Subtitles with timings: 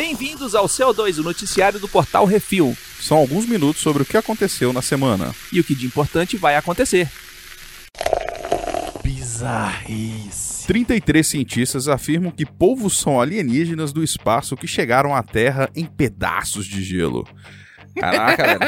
[0.00, 2.76] Bem-vindos ao CO2, o noticiário do portal Refil.
[3.00, 5.34] São alguns minutos sobre o que aconteceu na semana.
[5.52, 7.10] E o que de importante vai acontecer.
[9.02, 10.68] Bizarrice.
[10.68, 16.64] 33 cientistas afirmam que povos são alienígenas do espaço que chegaram à Terra em pedaços
[16.64, 17.26] de gelo.
[17.98, 18.58] Caraca,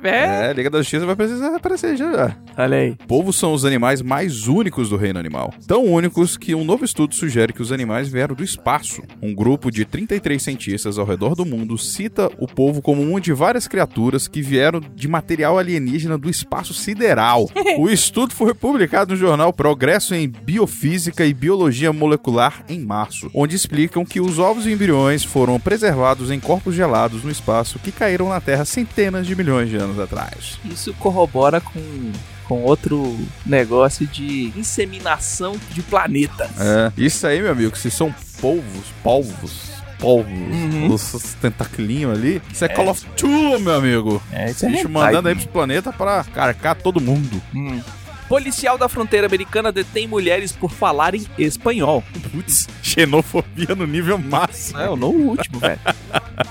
[0.00, 0.30] velho.
[0.40, 2.12] É, Liga da Justiça vai precisar aparecer já.
[2.12, 2.36] já.
[2.56, 2.96] Olha aí.
[3.06, 5.52] Povos são os animais mais únicos do reino animal.
[5.66, 9.02] Tão únicos que um novo estudo sugere que os animais vieram do espaço.
[9.22, 13.32] Um grupo de 33 cientistas ao redor do mundo cita o povo como uma de
[13.32, 17.48] várias criaturas que vieram de material alienígena do espaço sideral.
[17.78, 23.56] o estudo foi publicado no jornal Progresso em Biofísica e Biologia Molecular em março, onde
[23.56, 28.28] explicam que os ovos e embriões foram preservados em corpos gelados no espaço que caíram
[28.28, 30.58] na Terra centenas de milhões de anos atrás.
[30.64, 32.12] Isso corrobora com,
[32.46, 36.50] com outro negócio de inseminação de planetas.
[36.58, 40.92] É, isso aí, meu amigo, se são polvos, polvos, polvos, Uhum.
[40.92, 44.22] os tentaculinhos ali, isso é, Call of Duty, meu amigo.
[44.32, 47.40] É, isso é Bicho mandando aí pros planetas pra carcar todo mundo.
[47.54, 47.80] Hum.
[48.28, 52.02] Policial da fronteira americana detém mulheres por falarem espanhol.
[52.30, 54.78] Putz, xenofobia no nível máximo.
[54.78, 55.80] Não, no último, velho.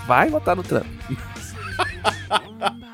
[0.05, 0.89] Vai botar no trampo.
[2.29, 2.88] Remember.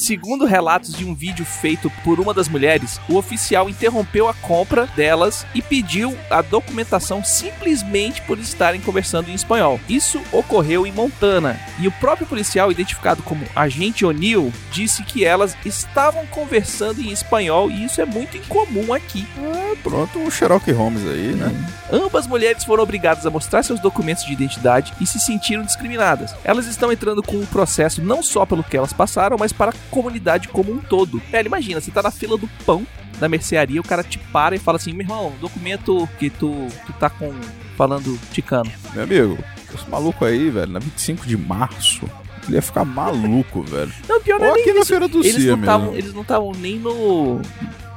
[0.00, 4.86] Segundo relatos de um vídeo feito por uma das mulheres, o oficial interrompeu a compra
[4.96, 9.78] delas e pediu a documentação simplesmente por estarem conversando em espanhol.
[9.86, 15.54] Isso ocorreu em Montana e o próprio policial, identificado como Agente O'Neill, disse que elas
[15.66, 19.28] estavam conversando em espanhol e isso é muito incomum aqui.
[19.36, 21.52] É, pronto, o Sherlock Holmes aí, né?
[21.92, 26.34] Ambas mulheres foram obrigadas a mostrar seus documentos de identidade e se sentiram discriminadas.
[26.42, 30.48] Elas estão entrando com um processo não só pelo que elas passaram, mas para comunidade
[30.48, 31.20] como um todo.
[31.30, 32.86] Velho, imagina, você tá na fila do pão
[33.18, 36.92] da mercearia, o cara te para e fala assim: meu irmão, documento que tu, tu
[36.94, 37.32] tá com.
[37.76, 38.70] falando ticano.
[38.94, 39.38] Meu amigo,
[39.74, 42.02] esse maluco aí, velho, na 25 de março,
[42.46, 43.92] ele ia ficar maluco, velho.
[44.08, 44.84] Não, pior não é aqui nem na.
[44.84, 47.40] Feira do Eles Cia não tavam- eles não estavam nem no.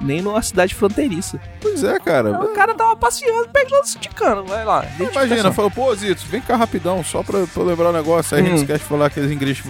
[0.02, 1.40] nem numa cidade fronteiriça.
[1.62, 2.42] Pois é, cara.
[2.44, 4.86] O cara tava passeando, pegando ticano, vai lá.
[5.00, 8.36] Imagina, falou, pô, Zito, vem cá rapidão, só pra, pra eu lembrar o negócio.
[8.36, 8.50] Aí a Hum.
[8.50, 9.64] gente esquece de falar aqueles ingleses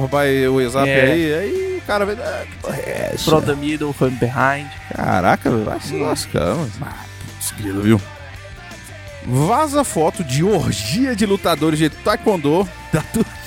[0.00, 1.00] for, vai, for vai o exato É.
[1.12, 1.34] aí.
[1.34, 2.14] Aí o cara vai.
[2.14, 3.24] Ah, que porra é essa?
[3.30, 4.68] From the middle, from behind.
[4.94, 6.70] Caraca, velho, vai se lascar, mano.
[6.82, 8.00] Ah, putz, grilo, viu?
[9.26, 13.43] Vaza foto de orgia de lutadores de taekwondo da Turquia.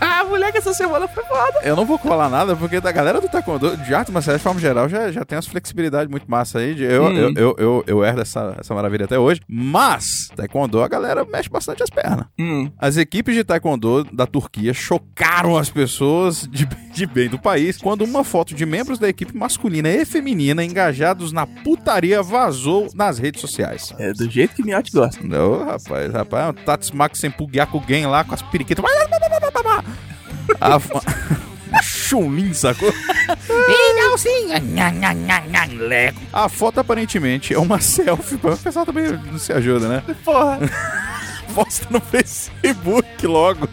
[0.00, 1.60] A mulher que essa semana foi foda.
[1.62, 4.60] Eu não vou falar nada, porque da galera do taekwondo, de arte marcial de forma
[4.60, 6.74] geral, já, já tem as flexibilidades muito massa aí.
[6.74, 7.16] de- Eu, Hum.
[7.16, 9.40] eu, eu, eu, eu herdo essa, essa maravilha até hoje.
[9.48, 12.26] Mas, taekwondo, a galera mexe bastante as pernas.
[12.38, 12.70] Hum.
[12.78, 18.02] As equipes de taekwondo da Turquia chocaram as pessoas de, de bem do país quando
[18.02, 23.40] uma foto de membros da equipe masculina e feminina engajados na putaria vazou nas redes
[23.40, 23.92] sociais.
[23.98, 25.20] É do jeito que Miotti gosta.
[25.26, 28.84] Não, rapaz, rapaz, um Tatsmak sem Pugiaku Gen lá com as periquitas.
[30.60, 31.00] A fo-
[31.82, 32.92] Chun-Lin, sacou?
[36.32, 38.34] A foto aparentemente é uma selfie.
[38.42, 40.02] O pessoal também não se ajuda, né?
[40.24, 40.58] Porra.
[41.54, 43.68] posta no Facebook logo.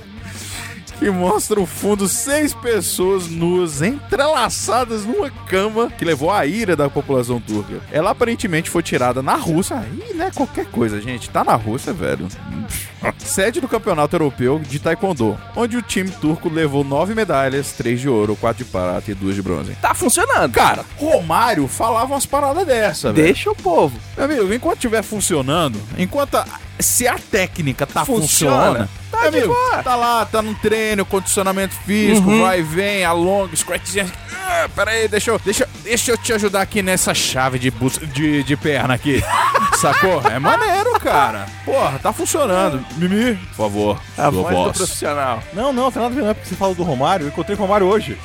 [0.99, 6.89] Que mostra o fundo seis pessoas nuas entrelaçadas numa cama que levou à ira da
[6.89, 7.79] população turca.
[7.91, 9.77] Ela aparentemente foi tirada na Rússia.
[9.77, 10.31] Aí, né?
[10.33, 11.29] Qualquer coisa, gente.
[11.29, 12.27] Tá na Rússia, velho.
[13.19, 18.09] Sede do Campeonato Europeu de Taekwondo, onde o time turco levou nove medalhas, três de
[18.09, 19.77] ouro, quatro de prata e duas de bronze.
[19.81, 20.51] Tá funcionando.
[20.51, 23.25] Cara, Romário falava umas paradas dessa, velho.
[23.27, 23.97] Deixa o povo.
[24.15, 26.45] Meu amigo, enquanto estiver funcionando, enquanto a,
[26.79, 28.57] se a técnica tá Funciona,
[28.87, 32.41] funcionando, tá de amigo, tá lá, tá no treino, condicionamento físico, Uhum.
[32.41, 34.11] vai e vem, alonga, scratchzinho.
[34.49, 37.99] Ah, pera aí, deixa eu, deixa, deixa eu te ajudar aqui nessa chave de, bus-
[38.13, 39.21] de, de perna aqui.
[39.81, 40.21] Sacou?
[40.29, 41.45] É maneiro, cara.
[41.65, 42.83] Porra, tá funcionando.
[42.95, 44.77] Mimi, por favor, A voz do voz.
[44.77, 45.43] profissional.
[45.53, 47.25] Não, não, tem nada a ver, não é porque você fala do Romário.
[47.25, 48.17] Eu encontrei com o Romário hoje.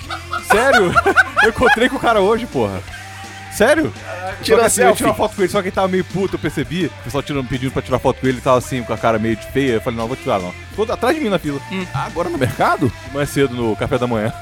[0.50, 0.92] Sério?
[1.42, 2.80] eu encontrei com o cara hoje, porra.
[3.52, 3.92] Sério?
[4.42, 6.38] Tirou assim, eu tirei uma foto com ele, só que ele tava meio puto, eu
[6.38, 6.86] percebi.
[6.86, 9.18] O pessoal tirando, pedindo pra tirar foto com ele, ele tava assim, com a cara
[9.18, 9.74] meio de feia.
[9.74, 10.52] Eu falei, não, vou tirar não.
[10.70, 11.60] Ficou atrás de mim na fila.
[11.94, 12.90] Ah, agora no mercado?
[13.12, 14.32] Manhã cedo, no café da manhã.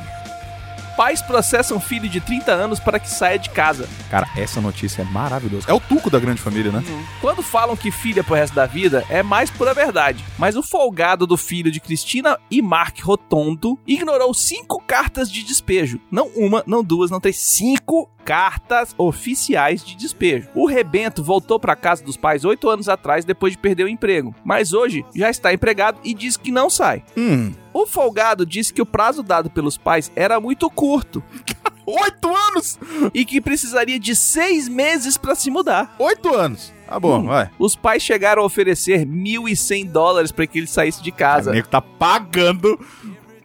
[0.96, 3.88] Pais processam filho de 30 anos para que saia de casa.
[4.10, 5.70] Cara, essa notícia é maravilhosa.
[5.70, 6.84] É o tuco da grande família, né?
[7.22, 10.22] Quando falam que filha pro resto da vida, é mais pura verdade.
[10.38, 15.98] Mas o folgado do filho de Cristina e Mark Rotondo ignorou cinco cartas de despejo.
[16.10, 20.48] Não uma, não duas, não três, cinco cartas oficiais de despejo.
[20.54, 24.32] O Rebento voltou para casa dos pais oito anos atrás depois de perder o emprego,
[24.44, 27.02] mas hoje já está empregado e diz que não sai.
[27.16, 27.52] Hum.
[27.72, 31.20] O folgado disse que o prazo dado pelos pais era muito curto
[31.84, 32.78] Oito anos!
[33.12, 35.96] e que precisaria de seis meses para se mudar.
[35.98, 36.72] Oito anos!
[36.86, 37.50] Tá bom, vai.
[37.58, 41.50] Os pais chegaram a oferecer 1.100 dólares pra que ele saísse de O casa.
[41.52, 42.78] nego tá pagando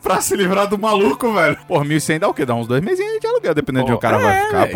[0.05, 1.57] pra se livrar do maluco, velho.
[1.67, 2.45] Porra, 1.100 dá o quê?
[2.45, 4.73] Dá uns dois mesinhos de aluguel, dependendo de onde o cara É, vai ficar, velho.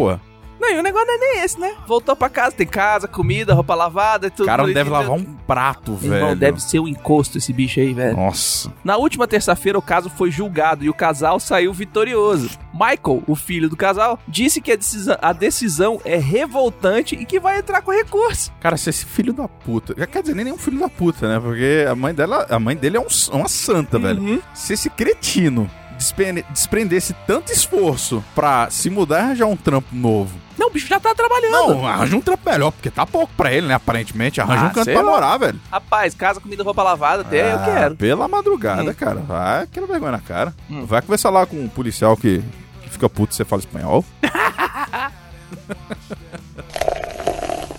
[0.77, 1.73] O negócio não é nem esse, né?
[1.87, 4.43] Voltou pra casa, tem casa, comida, roupa lavada e tudo.
[4.43, 6.35] O cara não deve lavar um prato, Irmão, velho.
[6.35, 8.15] deve ser um encosto esse bicho aí, velho.
[8.15, 8.71] Nossa.
[8.83, 12.49] Na última terça-feira, o caso foi julgado e o casal saiu vitorioso.
[12.73, 17.39] Michael, o filho do casal, disse que a decisão, a decisão é revoltante e que
[17.39, 18.51] vai entrar com recurso.
[18.59, 19.93] Cara, se esse filho da puta.
[20.07, 21.39] Quer dizer, nem é um filho da puta, né?
[21.39, 22.45] Porque a mãe dela.
[22.49, 24.21] A mãe dele é um- uma santa, velho.
[24.21, 24.41] Uhum.
[24.53, 25.69] Se esse cretino
[25.99, 30.35] desprendesse tanto esforço pra se mudar e arranjar um trampo novo.
[30.57, 31.51] Não, o bicho já tá trabalhando.
[31.51, 33.75] Não, arranja um trampo melhor, porque tá pouco pra ele, né?
[33.75, 34.41] Aparentemente.
[34.41, 35.11] Arranja Ah, um canto pra lá.
[35.11, 35.59] morar, velho.
[35.71, 37.95] Rapaz, casa, comida, roupa lavada, até eu Ah, quero.
[37.95, 38.93] Pela madrugada, Hum.
[38.93, 39.19] cara.
[39.21, 40.53] Vai, aquela vergonha na cara.
[40.69, 40.85] Hum.
[40.85, 42.43] Vai conversar lá com um policial que,
[42.83, 44.03] que fica puto se você fala espanhol.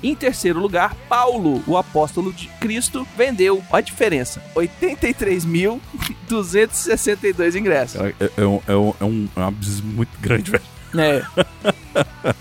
[0.04, 8.02] Em terceiro lugar, Paulo, o apóstolo de Cristo, vendeu, a diferença, 83.262 ingressos.
[8.02, 10.64] É, é um, é, um, é um é um abismo muito grande, velho.
[10.98, 11.24] É.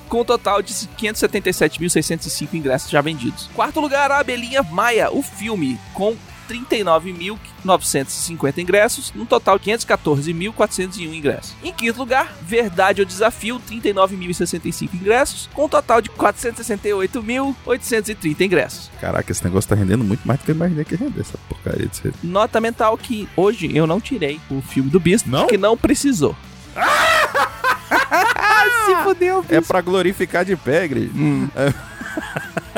[0.08, 3.48] Com um total de 577.605 ingressos já vendidos.
[3.54, 6.16] Quarto lugar, a Abelhinha Maia, o filme, com
[6.50, 11.54] 39.950 ingressos, num total de 514.401 ingressos.
[11.62, 18.90] Em quinto lugar, Verdade ou Desafio, 39.065 ingressos, com um total de 468.830 ingressos.
[19.00, 21.86] Caraca, esse negócio tá rendendo muito mais do que eu imaginei que render essa porcaria
[21.86, 22.12] de ser.
[22.22, 25.46] Nota mental que hoje eu não tirei o filme do Beast, Não?
[25.46, 26.34] que não precisou.
[28.86, 31.10] Se fodeu, É pra glorificar de pé, igreja.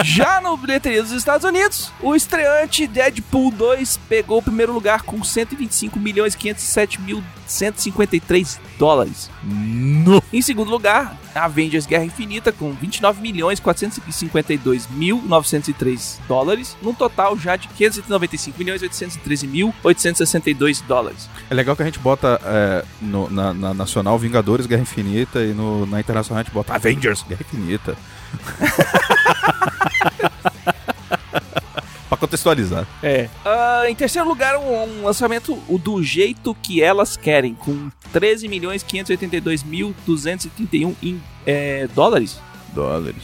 [0.03, 5.23] Já no bilheteria dos Estados Unidos, o estreante Deadpool 2 pegou o primeiro lugar com
[5.23, 9.31] 125 milhões 507 mil 153 dólares.
[9.45, 10.23] No.
[10.33, 17.39] Em segundo lugar, Avengers Guerra Infinita com 29 milhões 452 mil 903 dólares, num total
[17.39, 21.29] já de 595 milhões 813 mil 862 dólares.
[21.51, 25.53] É legal que a gente bota é, no- na, na Nacional Vingadores Guerra Infinita e
[25.53, 27.97] no- na Internacional a gente bota Avengers Guerra Infinita.
[32.09, 32.87] pra contextualizar.
[33.03, 33.29] É.
[33.45, 38.49] Ah, em terceiro lugar, um, um lançamento o do jeito que elas querem, com 13
[38.49, 42.39] milhões 582 mil 231 em é, dólares.
[42.75, 43.23] Dólares.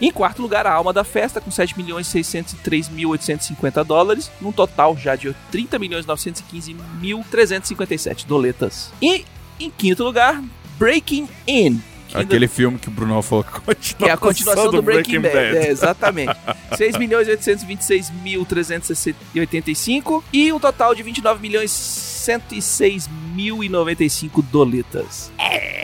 [0.00, 4.50] Em quarto lugar, a Alma da Festa, com 7 milhões 603 mil 850 dólares, num
[4.50, 8.92] total já de 30 milhões 915 mil 357 doletas.
[9.00, 9.24] E
[9.60, 10.42] em quinto lugar,
[10.78, 11.80] Breaking In.
[12.14, 13.44] Aquele filme que o Bruno falou
[13.98, 15.36] que é a continuação do Breaking, Bad.
[15.36, 16.32] É, exatamente.
[16.76, 24.42] 6 milhões 826 mil 385 e um total de 29 milhões 106 mil e 95
[24.42, 25.30] doletas.
[25.38, 25.82] É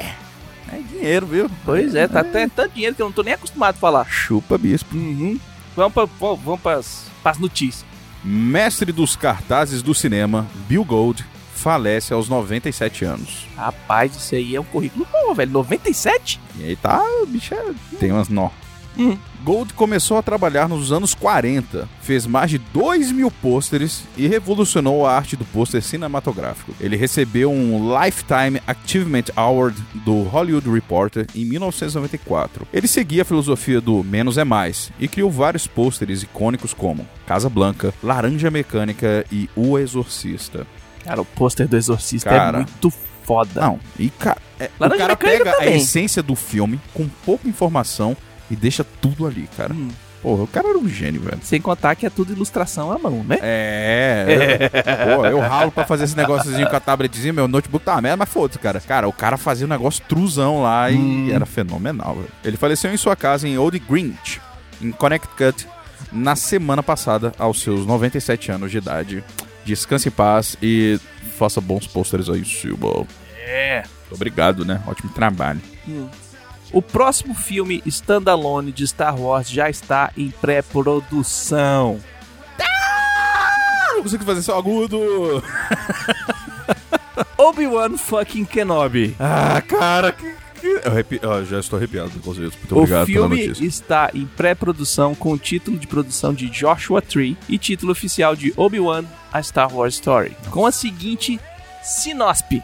[0.98, 1.50] dinheiro, viu?
[1.64, 4.04] Pois é, tá até tanto dinheiro que eu não tô nem acostumado a falar.
[4.04, 4.96] Chupa bispo.
[4.96, 5.38] Uhum.
[5.76, 7.86] Vamos para vamos pras, pras notícias.
[8.24, 11.24] Mestre dos cartazes do cinema, Bill Gold,
[11.58, 13.46] falece aos 97 anos.
[13.56, 15.50] Rapaz, isso aí é um currículo bom, velho.
[15.50, 16.40] 97?
[16.58, 18.50] E aí tá, o bicho é- tem umas nó.
[18.96, 19.16] Uhum.
[19.44, 25.06] Gold começou a trabalhar nos anos 40, fez mais de 2 mil pôsteres e revolucionou
[25.06, 26.74] a arte do pôster cinematográfico.
[26.80, 32.66] Ele recebeu um Lifetime Achievement Award do Hollywood Reporter em 1994.
[32.72, 37.48] Ele seguia a filosofia do menos é mais e criou vários pôsteres icônicos como Casa
[37.48, 40.66] Blanca, Laranja Mecânica e O Exorcista.
[41.08, 42.58] Cara, o pôster do Exorcista Cara.
[42.58, 42.92] é muito
[43.24, 43.60] foda.
[43.60, 45.76] Não, e ca é, o cara pega a também.
[45.76, 48.16] essência do filme com pouca informação
[48.50, 49.72] e deixa tudo ali, cara.
[49.72, 49.88] Hum.
[50.20, 51.38] Porra, o cara era um gênio, velho.
[51.42, 53.38] Sem contar que é tudo ilustração à mão, né?
[53.40, 57.92] É, eu, pô, eu ralo pra fazer esse negóciozinho com a tabletzinha, meu notebook tá
[57.92, 58.80] uma merda, mas foda-se, cara.
[58.80, 61.30] Cara, o cara fazia um negócio truzão lá e Hum.
[61.32, 62.28] era fenomenal, velho.
[62.44, 64.40] Ele faleceu em sua casa em Old Grange,
[64.82, 65.68] em Connecticut,
[66.10, 69.22] na semana passada, aos seus 97 anos de idade.
[69.68, 70.98] Descanse em paz e
[71.36, 73.06] faça bons pôsteres aí, Silva.
[73.36, 73.82] É.
[74.10, 74.82] Obrigado, né?
[74.86, 75.60] Ótimo trabalho.
[76.72, 82.00] O próximo filme standalone de Star Wars já está em pré-produção.
[83.92, 85.42] Não consigo fazer só agudo.
[87.36, 89.14] Obi-Wan fucking Kenobi.
[89.20, 90.34] Ah, cara, que.
[90.62, 91.20] Eu arrepi...
[91.48, 92.46] já estou arrepiado, inclusive.
[92.46, 97.36] Muito o obrigado pela filme está em pré-produção com título de produção de Joshua Tree
[97.48, 100.36] e título oficial de Obi-Wan A Star Wars Story.
[100.50, 101.40] Com a seguinte
[101.82, 102.62] Sinospe.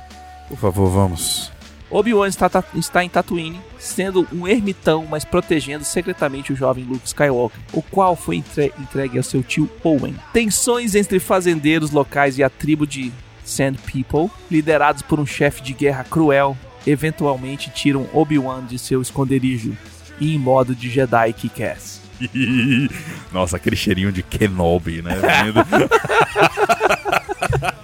[0.48, 1.52] Por favor, vamos.
[1.90, 7.60] Obi-Wan está, está em Tatooine, sendo um ermitão, mas protegendo secretamente o jovem Luke Skywalker,
[7.72, 10.16] o qual foi entre- entregue ao seu tio Owen.
[10.32, 13.12] Tensões entre fazendeiros locais e a tribo de
[13.44, 19.76] Sand People, liderados por um chefe de guerra cruel, eventualmente tiram Obi-Wan de seu esconderijo
[20.20, 22.00] e em modo de Jedi Kick-Ass.
[23.32, 25.16] Nossa, aquele cheirinho de Kenobi, né?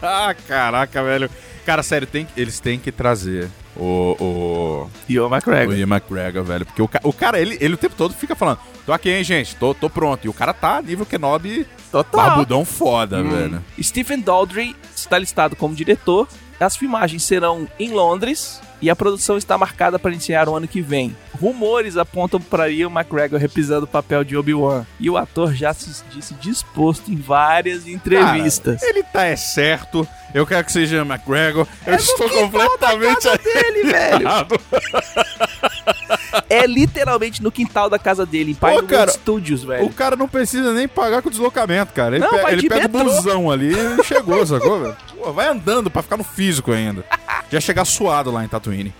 [0.02, 1.30] ah, caraca, velho.
[1.66, 5.76] Cara, sério, tem, eles têm que trazer o, o, Ian o McGregor.
[5.76, 6.66] Ian McGregor, velho.
[6.66, 9.56] Porque o, o cara, ele, ele o tempo todo fica falando: tô aqui, hein, gente,
[9.56, 10.24] tô, tô pronto.
[10.24, 11.66] E o cara tá nível Kenobi
[12.12, 13.62] barbudão foda, velho.
[13.82, 16.28] Stephen Daldry está listado como diretor.
[16.60, 20.82] As filmagens serão em Londres e a produção está marcada para iniciar o ano que
[20.82, 21.16] vem.
[21.40, 26.04] Rumores apontam para Ian McGregor reprisando o papel de Obi-Wan e o ator já se
[26.10, 28.80] disse disposto em várias entrevistas.
[28.80, 30.06] Cara, ele tá é certo.
[30.34, 31.66] Eu quero que seja McGregor.
[31.86, 34.28] Eu estou completamente dele, velho.
[36.48, 39.88] É literalmente no quintal da casa dele, em Pinewood cara, Studios, O velho.
[39.90, 42.16] cara não precisa nem pagar com o deslocamento, cara.
[42.16, 43.04] Ele, Não, pe- ele de pega o metrô.
[43.14, 44.96] busão ali e chegou, sacou, velho?
[45.18, 47.04] Pô, vai andando pra ficar no físico ainda.
[47.50, 48.94] Já chegar suado lá em Tatooine.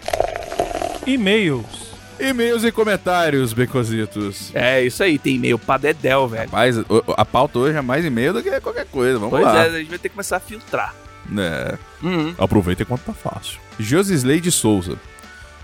[1.07, 1.91] E-mails.
[2.19, 4.51] E-mails e comentários, becositos.
[4.55, 6.51] É, isso aí, tem e-mail pra Dedel, velho.
[6.53, 9.15] Mas o- a pauta hoje é mais e-mail do que qualquer coisa.
[9.19, 9.65] Vamos Pois lá.
[9.65, 10.95] é, a gente vai ter que começar a filtrar.
[11.39, 11.79] É.
[12.03, 12.35] Uhum.
[12.39, 13.59] Aproveita enquanto tá fácil.
[13.79, 14.97] Josisley de Souza.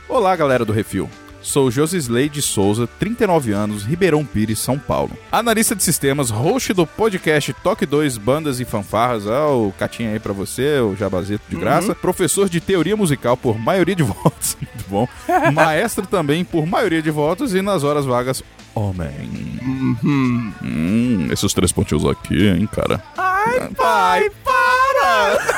[0.09, 1.11] Olá, galera do Refil.
[1.47, 5.13] Sou Josisley de Souza, 39 anos, Ribeirão Pires, São Paulo.
[5.31, 9.29] Analista de sistemas, host do podcast Toque 2 Bandas e Fanfarras.
[9.29, 11.95] Ah, o Catinha aí pra você, o Jabazito de graça.
[11.95, 14.57] Professor de teoria musical por maioria de votos.
[14.61, 15.09] Muito bom.
[15.55, 18.43] Maestro também por maioria de votos e nas horas vagas,
[18.75, 19.61] homem.
[19.63, 20.53] Uhum.
[20.65, 23.01] Hum, esses três pontinhos aqui, hein, cara.
[23.17, 25.39] Ai, pai, para!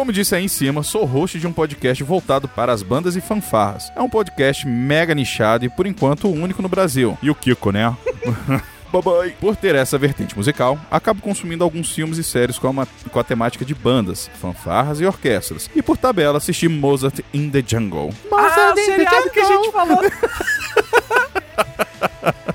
[0.00, 3.20] Como disse aí em cima, sou host de um podcast voltado para as bandas e
[3.20, 3.92] fanfarras.
[3.94, 7.18] É um podcast mega nichado e, por enquanto, o único no Brasil.
[7.22, 7.94] E o Kiko, né?
[8.90, 9.32] Bye-bye.
[9.38, 13.20] Por ter essa vertente musical, acabo consumindo alguns filmes e séries com a, ma- com
[13.20, 15.68] a temática de bandas, fanfarras e orquestras.
[15.76, 18.08] E por tabela, assisti Mozart in the Jungle.
[18.32, 19.98] Ah, o seriado que a gente falou.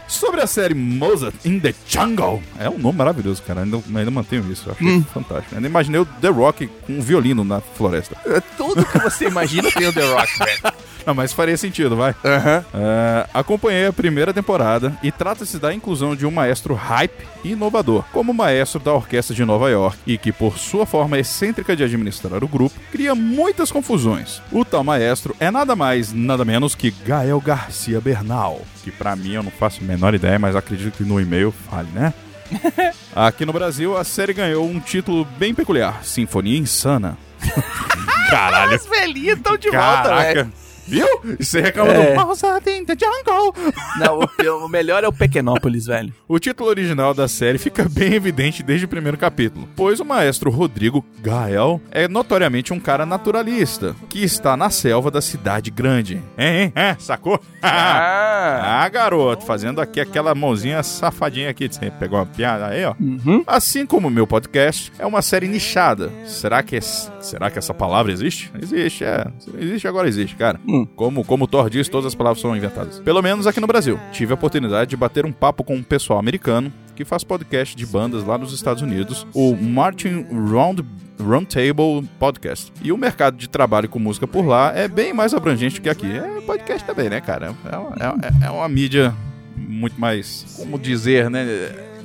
[0.07, 2.41] Sobre a série Mozart in the Jungle.
[2.59, 3.61] É um nome maravilhoso, cara.
[3.61, 4.69] Ainda, ainda mantenho isso.
[4.69, 5.55] Eu achei fantástico.
[5.55, 8.15] Ainda imaginei o The Rock com um violino na floresta.
[8.57, 10.75] Tudo que você imagina tem o The Rock, velho.
[11.05, 12.15] Não, mas faria sentido, vai.
[12.23, 12.65] Aham.
[12.73, 18.03] É, acompanhei a primeira temporada e trata-se da inclusão de um maestro hype e inovador,
[18.11, 22.43] como maestro da Orquestra de Nova York, e que, por sua forma excêntrica de administrar
[22.43, 24.41] o grupo, cria muitas confusões.
[24.51, 29.33] O tal maestro é nada mais, nada menos que Gael Garcia Bernal, que pra mim
[29.33, 32.13] eu não faço a menor ideia, mas acredito que no e-mail fale, né?
[33.15, 37.17] Aqui no Brasil, a série ganhou um título bem peculiar: Sinfonia Insana.
[38.29, 38.75] Caralho.
[38.75, 40.51] Os velhinhos estão de volta, velho.
[40.87, 41.07] Viu?
[41.39, 42.13] E você reclama É.
[42.15, 43.53] do Mozart in the Jungle.
[43.99, 46.13] Não, o, o melhor é o Pequenópolis, velho.
[46.27, 50.49] O título original da série fica bem evidente desde o primeiro capítulo, pois o maestro
[50.51, 56.21] Rodrigo Gael é notoriamente um cara naturalista, que está na selva da cidade grande.
[56.37, 56.71] Hein, hein?
[56.75, 57.39] É, sacou?
[57.67, 58.83] Ah.
[58.83, 61.67] Ah, garoto, fazendo aqui aquela mãozinha safadinha aqui.
[61.67, 62.93] Você pegou uma piada aí, ó.
[62.99, 63.43] Uhum.
[63.47, 66.11] Assim como o meu podcast, é uma série nichada.
[66.25, 68.51] Será que, es- será que essa palavra existe?
[68.61, 69.25] Existe, é.
[69.59, 70.59] Existe, agora existe, cara.
[70.81, 70.87] Hum.
[70.95, 72.99] Como, como o Thor diz, todas as palavras são inventadas.
[72.99, 73.99] Pelo menos aqui no Brasil.
[74.11, 77.85] Tive a oportunidade de bater um papo com um pessoal americano que faz podcast de
[77.85, 80.83] bandas lá nos Estados Unidos, o Martin Round
[81.19, 82.71] Roundtable Podcast.
[82.81, 86.11] E o mercado de trabalho com música por lá é bem mais abrangente que aqui.
[86.11, 87.53] É podcast também, né, cara?
[87.71, 87.95] É uma,
[88.43, 89.13] é- é uma mídia
[89.57, 91.45] muito mais, como dizer, né,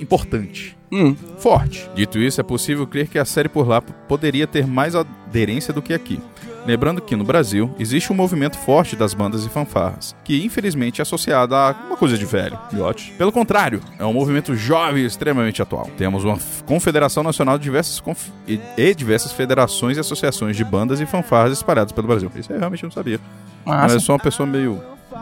[0.01, 1.15] importante Hum.
[1.39, 1.89] forte.
[1.95, 5.81] Dito isso, é possível crer que a série por lá poderia ter mais aderência do
[5.83, 6.19] que aqui.
[6.67, 11.03] Lembrando que no Brasil existe um movimento forte das bandas e fanfarras, que infelizmente é
[11.03, 13.13] associado a uma coisa de velho, miote.
[13.17, 15.89] Pelo contrário, é um movimento jovem e extremamente atual.
[15.97, 21.01] Temos uma confederação nacional de diversas conf- e, e diversas federações e associações de bandas
[21.01, 22.31] e fanfarras espalhadas pelo Brasil.
[22.37, 23.19] Isso eu realmente não sabia.
[23.65, 24.81] Mas eu sou uma pessoa meio,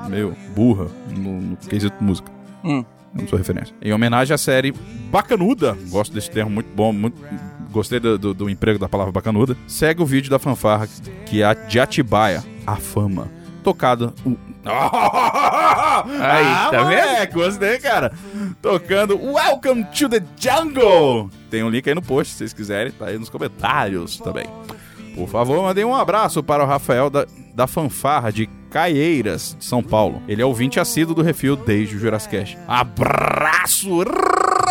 [0.09, 2.30] meio burra no, no quesito música.
[2.64, 2.85] Hum.
[3.14, 3.75] Eu não sou referência.
[3.80, 4.73] Em homenagem à série
[5.11, 7.16] Bacanuda, gosto desse termo muito bom, muito,
[7.70, 9.56] gostei do, do- do emprego da palavra bacanuda.
[9.66, 10.88] Segue o vídeo da fanfarra
[11.26, 13.28] que é a de Atibaia, a fama.
[13.62, 14.12] Tocada.
[14.25, 14.37] o-
[16.20, 16.84] Aí, tá vendo?
[16.84, 18.12] moleque, Gostei, cara.
[18.60, 21.30] Tocando Welcome to the Jungle.
[21.50, 24.46] Tem um link aí no post, se vocês quiserem, tá aí nos comentários também.
[25.14, 29.82] Por favor, mandem um abraço para o Rafael da, da Fanfarra de Caieiras, de São
[29.82, 30.22] Paulo.
[30.28, 32.56] Ele é ouvinte assíduo do Refil desde o Jurassic.
[32.68, 33.88] Abraço,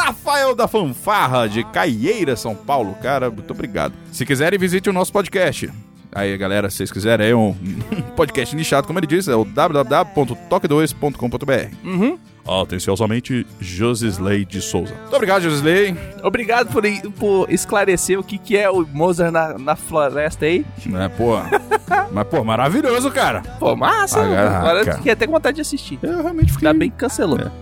[0.07, 2.95] Rafael da Fanfarra, de Caieira, São Paulo.
[3.01, 3.93] Cara, muito obrigado.
[4.09, 5.69] Se quiserem, visite o nosso podcast.
[6.13, 7.53] Aí, galera, se vocês quiserem, é um
[8.15, 11.75] podcast nichado, como ele disse, é o www.toque2.com.br.
[11.83, 12.17] Uhum.
[12.47, 14.95] Atenciosamente, Josisley de Souza.
[14.95, 15.93] Muito obrigado, Josisley.
[16.23, 16.83] Obrigado por,
[17.19, 20.65] por esclarecer o que, que é o Mozart na, na floresta aí.
[20.85, 21.37] É, pô.
[22.13, 23.41] Mas, pô, maravilhoso, cara.
[23.59, 24.21] Pô, massa.
[24.21, 25.99] Agora fiquei até com vontade de assistir.
[26.01, 26.69] Eu realmente fiquei...
[26.69, 27.41] Ainda bem que cancelou.
[27.41, 27.51] É.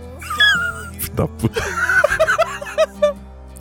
[1.16, 1.85] Da puta.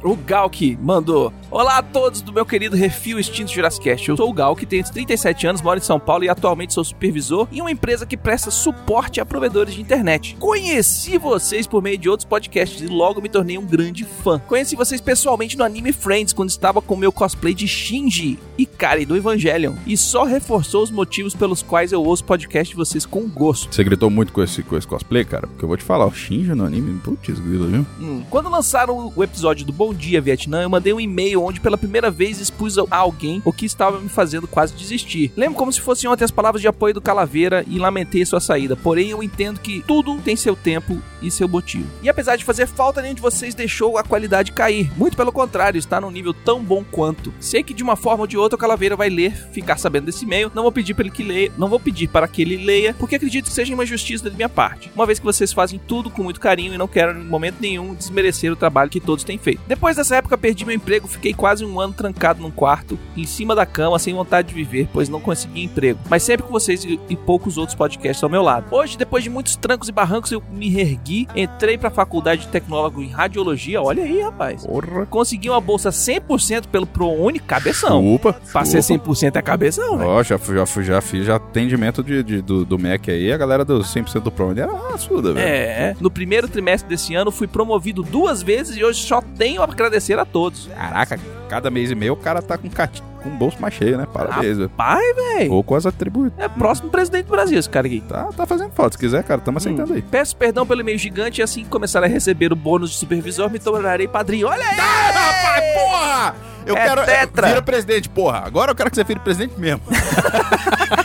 [0.06, 1.34] O Gal que mandou.
[1.52, 4.10] Olá a todos do meu querido Refil Extinto Jurassicast.
[4.10, 6.84] Eu sou o Gal, que tenho 37 anos, moro em São Paulo e atualmente sou
[6.84, 10.36] supervisor em uma empresa que presta suporte a provedores de internet.
[10.40, 14.40] Conheci vocês por meio de outros podcasts e logo me tornei um grande fã.
[14.40, 19.06] Conheci vocês pessoalmente no Anime Friends, quando estava com meu cosplay de Shinji e Kari
[19.06, 19.76] do Evangelion.
[19.86, 23.74] E só reforçou os motivos pelos quais eu ouço podcast de vocês com gosto.
[23.74, 25.46] Você gritou muito com esse, com esse cosplay, cara?
[25.46, 27.86] Porque eu vou te falar, o Shinja no anime, putz, grila, viu?
[28.00, 28.24] Hum.
[28.32, 32.10] Quando lançaram o episódio do Bom Dia Vietnã, eu mandei um e-mail onde pela primeira
[32.10, 35.32] vez expus a alguém o que estava me fazendo quase desistir.
[35.36, 38.76] Lembro como se fossem ontem as palavras de apoio do Calaveira e lamentei sua saída.
[38.76, 41.88] Porém, eu entendo que tudo tem seu tempo e seu motivo.
[42.02, 44.92] E apesar de fazer falta, nenhum de vocês deixou a qualidade cair.
[44.98, 47.34] Muito pelo contrário, está num nível tão bom quanto.
[47.40, 50.26] Sei que de uma forma ou de outra o Calaveira vai ler, ficar sabendo desse
[50.26, 50.52] e-mail.
[50.54, 53.16] Não vou pedir para ele que leia, não vou pedir para que ele leia, porque
[53.16, 54.92] acredito que seja uma injustiça da minha parte.
[54.96, 57.94] Uma vez que vocês fazem tudo com muito carinho e não quero em momento nenhum
[57.94, 59.62] desmerecer o trabalho que todos têm feito.
[59.68, 63.56] Depois dessa época perdi meu emprego, fiquei quase um ano trancado num quarto, em cima
[63.56, 66.00] da cama, sem vontade de viver, pois não consegui emprego.
[66.10, 68.66] Mas sempre com vocês e, e poucos outros podcasts ao meu lado.
[68.72, 73.02] Hoje, depois de muitos trancos e barrancos, eu me reergui, entrei pra faculdade de tecnólogo
[73.02, 73.82] em radiologia.
[73.82, 74.66] Olha aí, rapaz.
[74.66, 75.06] Porra.
[75.06, 78.06] Consegui uma bolsa 100% pelo ProUni, cabeção.
[78.16, 78.34] Opa.
[78.52, 80.10] Pra ser 100% é cabeção, velho.
[80.10, 83.64] Ó, já, já, já fiz já atendimento de, de- do, do Mac aí, a galera
[83.66, 85.46] do 100% do Pro era raçuda, velho.
[85.48, 89.66] É, no primeiro trimestre desse ano fui promovido duas vezes e hoje só tenho a
[89.66, 90.68] agradecer a todos.
[90.68, 91.15] Caraca,
[91.46, 93.02] cada mês e meio o cara tá com, cat...
[93.24, 94.06] com o bolso mais cheio, né?
[94.12, 94.70] Parabéns, velho.
[94.70, 95.54] Pai, velho.
[95.54, 96.34] Ou com as atributos.
[96.38, 98.02] É próximo presidente do Brasil esse cara aqui.
[98.08, 98.94] Tá, tá fazendo falta.
[98.94, 100.02] Se quiser, cara, tamo aceitando aí.
[100.02, 103.50] Peço perdão pelo e-mail gigante e assim que começar a receber o bônus de supervisor,
[103.50, 104.48] me tornarei padrinho.
[104.48, 104.78] Olha aí!
[104.80, 106.36] Ah, rapaz, porra!
[106.66, 107.06] Eu É quero.
[107.06, 107.48] tetra.
[107.50, 108.40] Vira presidente, porra.
[108.44, 109.82] Agora eu quero que você vire presidente mesmo.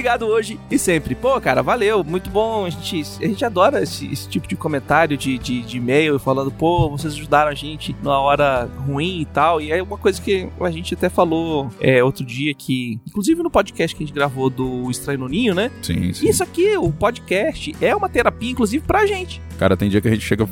[0.00, 1.14] Obrigado hoje e sempre.
[1.14, 2.02] Pô, cara, valeu.
[2.02, 2.64] Muito bom.
[2.64, 6.50] A gente, a gente adora esse, esse tipo de comentário de, de, de e-mail falando,
[6.50, 9.60] pô, vocês ajudaram a gente numa hora ruim e tal.
[9.60, 13.50] E é uma coisa que a gente até falou é, outro dia que, inclusive no
[13.50, 15.70] podcast que a gente gravou do Estranho no Ninho, né?
[15.82, 16.30] Sim, sim.
[16.30, 19.42] Isso aqui, o podcast, é uma terapia, inclusive, pra gente.
[19.58, 20.48] Cara, tem dia que a gente chega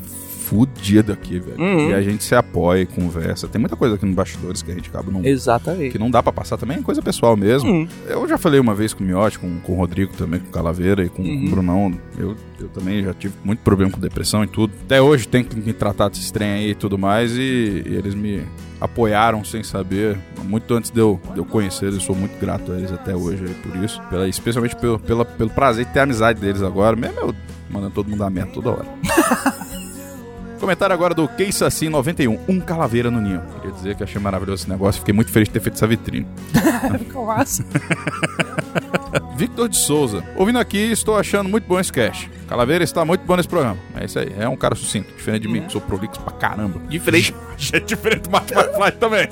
[0.49, 1.61] fudido aqui, velho.
[1.61, 1.91] Uhum.
[1.91, 3.47] E a gente se apoia e conversa.
[3.47, 5.25] Tem muita coisa aqui nos bastidores que a gente acaba não.
[5.25, 5.93] Exatamente.
[5.93, 7.71] Que não dá pra passar também, é coisa pessoal mesmo.
[7.71, 10.49] Hum, Eu já falei uma vez com o Miotti, com, com o Rodrigo também, com
[10.49, 11.47] o Calaveira e com, com Uhum.
[11.47, 11.93] o Brunão.
[12.17, 14.73] Eu, eu também já tive muito problema com depressão e tudo.
[14.85, 17.33] Até hoje tem que me tratar desse trem aí e tudo mais.
[17.37, 18.43] E, e eles me
[18.81, 20.19] apoiaram sem saber.
[20.45, 23.15] Muito antes de eu, de eu conhecer eles, eu sou muito grato a eles até
[23.15, 24.01] hoje aí por isso.
[24.09, 26.97] Pela, especialmente pelo, pela, pelo prazer de ter a amizade deles agora.
[26.97, 27.35] Mesmo eu
[27.71, 28.87] mandando todo mundo a merda toda hora.
[30.59, 33.41] Comentário agora do Case Assim 91, um calaveira no ninho.
[33.57, 36.27] Queria dizer que achei maravilhoso esse negócio, fiquei muito feliz de ter feito essa vitrine.
[37.15, 37.65] massa.
[39.37, 40.25] Victor de Souza.
[40.35, 42.31] Ouvindo aqui, estou achando muito bom esse cast.
[42.49, 43.79] Calaveira está muito bom nesse programa.
[43.95, 44.35] É isso aí.
[44.37, 45.15] É um cara sucinto.
[45.15, 46.81] Diferente de mim, que sou prolixo pra caramba.
[46.89, 47.35] Diferente.
[47.73, 49.29] É diferente do Martin McFly também.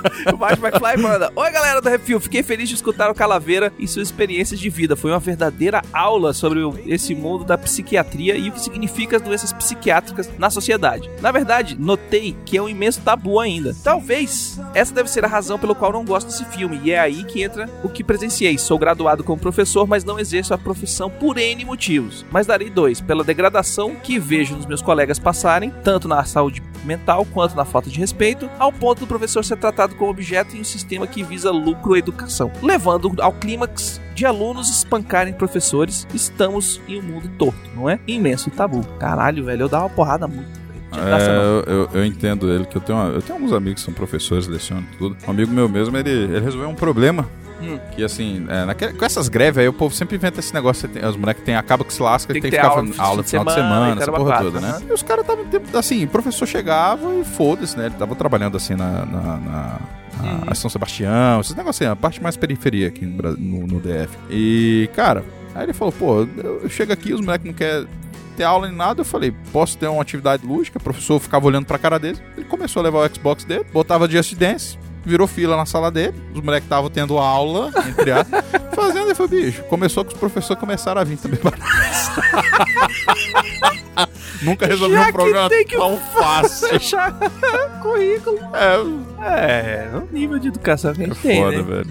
[0.32, 3.86] O Marty McFly manda: Oi galera do Refil, fiquei feliz de escutar o Calaveira e
[3.86, 4.96] suas experiências de vida.
[4.96, 9.52] Foi uma verdadeira aula sobre esse mundo da psiquiatria e o que significa as doenças
[9.52, 11.10] psiquiátricas na sociedade.
[11.20, 13.74] Na verdade, notei que é um imenso tabu ainda.
[13.82, 17.24] Talvez essa deve ser a razão pelo qual não gosto desse filme, e é aí
[17.24, 18.58] que entra o que presenciei.
[18.58, 22.24] Sou graduado como professor, mas não exerço a profissão por N motivos.
[22.30, 27.26] Mas darei dois: pela degradação que vejo nos meus colegas passarem, tanto na saúde mental
[27.26, 30.64] quanto na falta de respeito, ao ponto do professor ser tratado como objeto em um
[30.64, 36.06] sistema que visa lucro e educação, levando ao clímax de alunos espancarem professores.
[36.14, 37.98] Estamos em um mundo torto, não é?
[38.06, 38.82] Imenso tabu.
[38.98, 40.64] Caralho, velho, eu dava uma porrada muito.
[40.92, 41.36] É,
[41.68, 43.92] eu, eu- eu entendo ele, que eu tenho, uma- eu tenho alguns amigos que são
[43.92, 45.16] professores, lecionam tudo.
[45.26, 47.28] Um amigo meu mesmo, ele, ele resolveu um problema.
[47.60, 47.78] Hum.
[47.92, 50.88] Que assim, é, naquele- com essas greves aí, o povo sempre inventa esse negócio.
[50.88, 52.92] tem- os moleques tem, acaba que se lasca Tem e tem que que ficar aula
[52.98, 54.68] aula no final de semana, essa porra toda, né?
[54.70, 54.82] aham.
[54.88, 55.46] E os caras estavam,
[55.78, 57.86] assim, o professor chegava e foda-se, né?
[57.86, 59.04] Ele tava trabalhando assim na.
[59.06, 59.78] na, na-
[60.16, 60.54] Uhum.
[60.54, 64.08] São Sebastião, esses negócios assim, a parte mais periferia aqui no, no- no DF.
[64.30, 65.22] E, cara,
[65.54, 67.86] aí ele falou, pô, eu, eu chego aqui, os moleques não querem
[68.34, 71.66] ter aula nem nada, eu falei, posso ter uma atividade lúdica, o professor ficava olhando
[71.66, 75.56] pra cara dele, ele começou a levar o Xbox dele, botava Just Dance, virou fila
[75.56, 80.04] na sala dele, os moleques estavam tendo aula, entre aspas, fazendo, e foi, bicho, começou
[80.04, 81.38] que os professores começaram a vir também.
[84.42, 86.68] Nunca resolvi Já um problema tem que tão fácil.
[86.78, 87.16] Fechar
[87.80, 88.38] currículo.
[88.52, 88.76] É,
[89.26, 91.62] É, o nível de educação que a é gente tem, foda, né?
[91.62, 91.90] velho.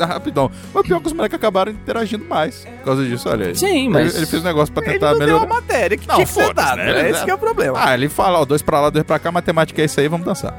[0.00, 0.50] É, rapidão.
[0.74, 3.54] O pior é que os moleques acabaram interagindo mais por causa disso, olha aí.
[3.56, 5.44] Sim, mas- Ele, ele fez um negócio pra Ele tentar não deu melhorar.
[5.46, 6.76] uma matéria que Não, tinha que ser dada.
[6.82, 6.90] né?
[6.90, 7.78] É Ele- esse que é o problema.
[7.80, 10.26] Ah, ele fala, ó, dois pra lá, dois pra cá, matemática é isso aí, vamos
[10.26, 10.52] dançar.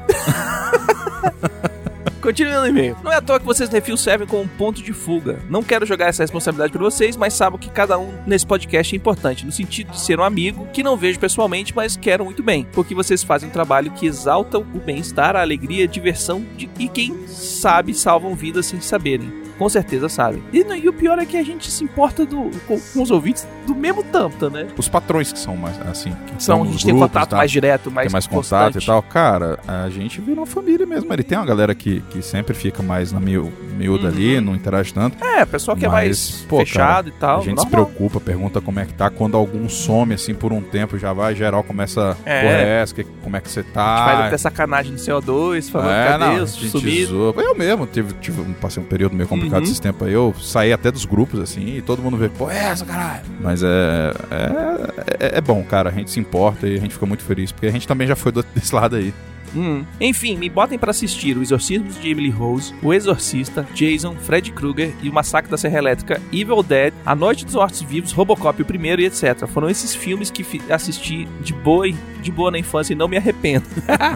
[2.26, 2.96] Continuando o e-mail.
[3.04, 5.38] Não é à toa que vocês refil servem como um ponto de fuga.
[5.48, 8.96] Não quero jogar essa responsabilidade pra vocês, mas sabo que cada um nesse podcast é
[8.96, 12.66] importante, no sentido de ser um amigo que não vejo pessoalmente, mas quero muito bem.
[12.72, 16.68] Porque vocês fazem um trabalho que exalta o bem-estar, a alegria, a diversão de...
[16.80, 19.45] e quem sabe salvam vidas sem saberem.
[19.58, 20.42] Com certeza sabem.
[20.52, 23.10] E, no- e o pior é que a gente se importa do- com, com os
[23.10, 24.66] ouvintes do mesmo tanto, né?
[24.76, 27.36] Os patrões que são mais, assim, que São, a gente tem grupos, contato tá?
[27.38, 28.74] mais direto, mais tem mais constante.
[28.74, 29.02] contato e tal.
[29.02, 31.10] Cara, a gente vira uma família mesmo.
[31.12, 34.08] Ele tem uma galera que, que sempre fica mais na miú- miúda Uhum.
[34.12, 35.22] ali, não interage tanto.
[35.24, 37.40] É, pessoal que é mais pô, fechado e tal.
[37.40, 37.86] a gente se normal.
[37.86, 39.08] preocupa, pergunta como é que tá.
[39.10, 42.40] Quando algum some, assim, por um tempo, já vai, geral começa É.
[42.42, 44.04] porra é essa, que, como é que você A gente tá?
[44.04, 47.08] faz até sacanagem no CO2, falando, É, cadê não, os gente sumidos?
[47.08, 47.34] zoa.
[47.38, 49.62] Eu mesmo tive, tive passei um período meio complicado Uhum.
[49.62, 50.12] esses tempos aí.
[50.14, 53.22] Eu saí até dos grupos, assim, e todo mundo vê, pô, é essa, caralho.
[53.40, 55.90] Mas é, é, é, é bom, cara.
[55.90, 58.16] A gente se importa e a gente fica muito feliz, porque a gente também já
[58.16, 59.12] foi do- desse lado aí.
[59.54, 59.84] Hum.
[60.00, 64.92] Enfim, me botem pra assistir O Exorcismo de Emily Rose, O Exorcista, Jason, Fred Krueger
[65.00, 68.64] e O Massacre da Serra Elétrica, Evil Dead, A Noite dos Mortos Vivos, Robocop o
[68.66, 69.46] primeiro e etc.
[69.46, 71.86] Foram esses filmes que fi- assisti de boa,
[72.20, 73.64] de boa na infância e não me arrependo.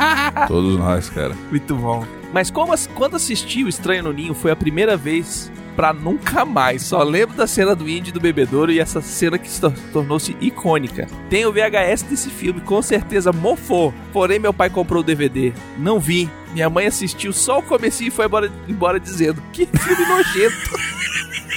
[0.49, 1.35] Todos nós, cara.
[1.49, 2.05] Muito bom.
[2.33, 6.83] Mas como quando assisti O Estranho no Ninho foi a primeira vez pra nunca mais.
[6.83, 10.37] Só lembro da cena do e do bebedouro e essa cena que se tor- tornou-se
[10.41, 11.07] icônica.
[11.31, 13.95] Tem o VHS desse filme, com certeza mofou.
[14.13, 15.53] Porém, meu pai comprou o DVD.
[15.79, 16.29] Não vi.
[16.53, 20.71] Minha mãe assistiu só o comecinho e foi embora, embora dizendo: Que filme nojento.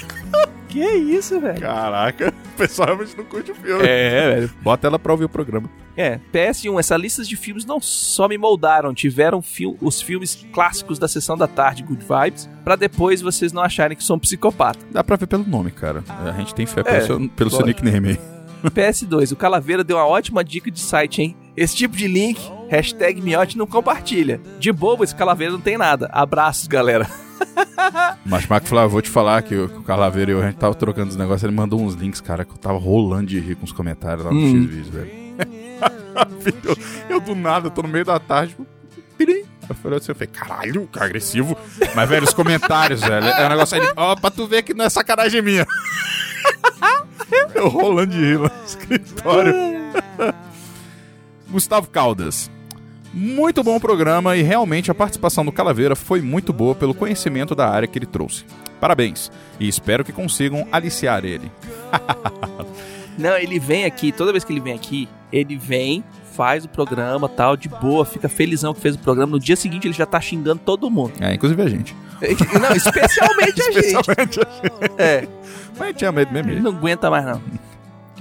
[0.73, 1.59] que isso, velho?
[1.59, 3.83] Caraca, o pessoal realmente não curte o filme.
[3.85, 4.51] É, velho.
[4.61, 5.69] Bota ela pra ouvir o programa.
[5.95, 10.97] É, PS1, essas listas de filmes não só me moldaram, tiveram fil- os filmes clássicos
[10.97, 14.79] da sessão da tarde, Good Vibes, pra depois vocês não acharem que sou um psicopata.
[14.91, 16.03] Dá pra ver pelo nome, cara.
[16.09, 18.19] A gente tem fé pelo, É, seu, pelo seu nickname aí.
[18.71, 21.35] PS2, o Calaveira deu uma ótima dica de site, hein?
[21.55, 24.41] Esse tipo de link, hashtag miote não compartilha.
[24.59, 26.09] De bobo, esse Calaveira não tem nada.
[26.11, 27.07] Abraços, galera.
[28.25, 30.55] Mas Marco falou, vou te falar que o, que o Calaveira e eu, a gente
[30.57, 33.55] tava trocando os negócios, ele mandou uns links, cara, que eu tava rolando de rir
[33.55, 34.63] com os comentários lá no Hum.
[34.63, 35.11] X-Videos, velho.
[36.63, 36.77] eu,
[37.15, 38.65] eu do nada, tô no meio da tarde, tipo,
[39.17, 39.43] pirim.
[39.67, 41.57] Eu falei assim, eu falei, caralho, que agressivo.
[41.95, 44.85] Mas, velho, os comentários, velho, é um negócio aí, ó, pra tu ver que não
[44.85, 45.65] é sacanagem minha.
[47.55, 49.53] eu rolando de rir lá no escritório.
[51.49, 52.49] Gustavo Caldas.
[53.13, 57.69] Muito bom programa e realmente a participação do Calaveira foi muito boa pelo conhecimento da
[57.69, 58.43] área que ele trouxe.
[58.79, 61.51] Parabéns e espero que consigam aliciar ele.
[63.17, 66.03] Não, ele vem aqui, toda vez que ele vem aqui, ele vem,
[66.35, 69.31] faz o programa tal, de boa, fica felizão que fez o programa.
[69.31, 71.13] No dia seguinte ele já tá xingando todo mundo.
[71.19, 71.95] É, inclusive a gente.
[72.59, 73.85] Não, especialmente a gente.
[73.85, 74.93] Especialmente a gente.
[74.97, 75.27] É.
[75.77, 76.51] Mas a gente ama ele mesmo.
[76.51, 77.41] Ele não aguenta mais, não.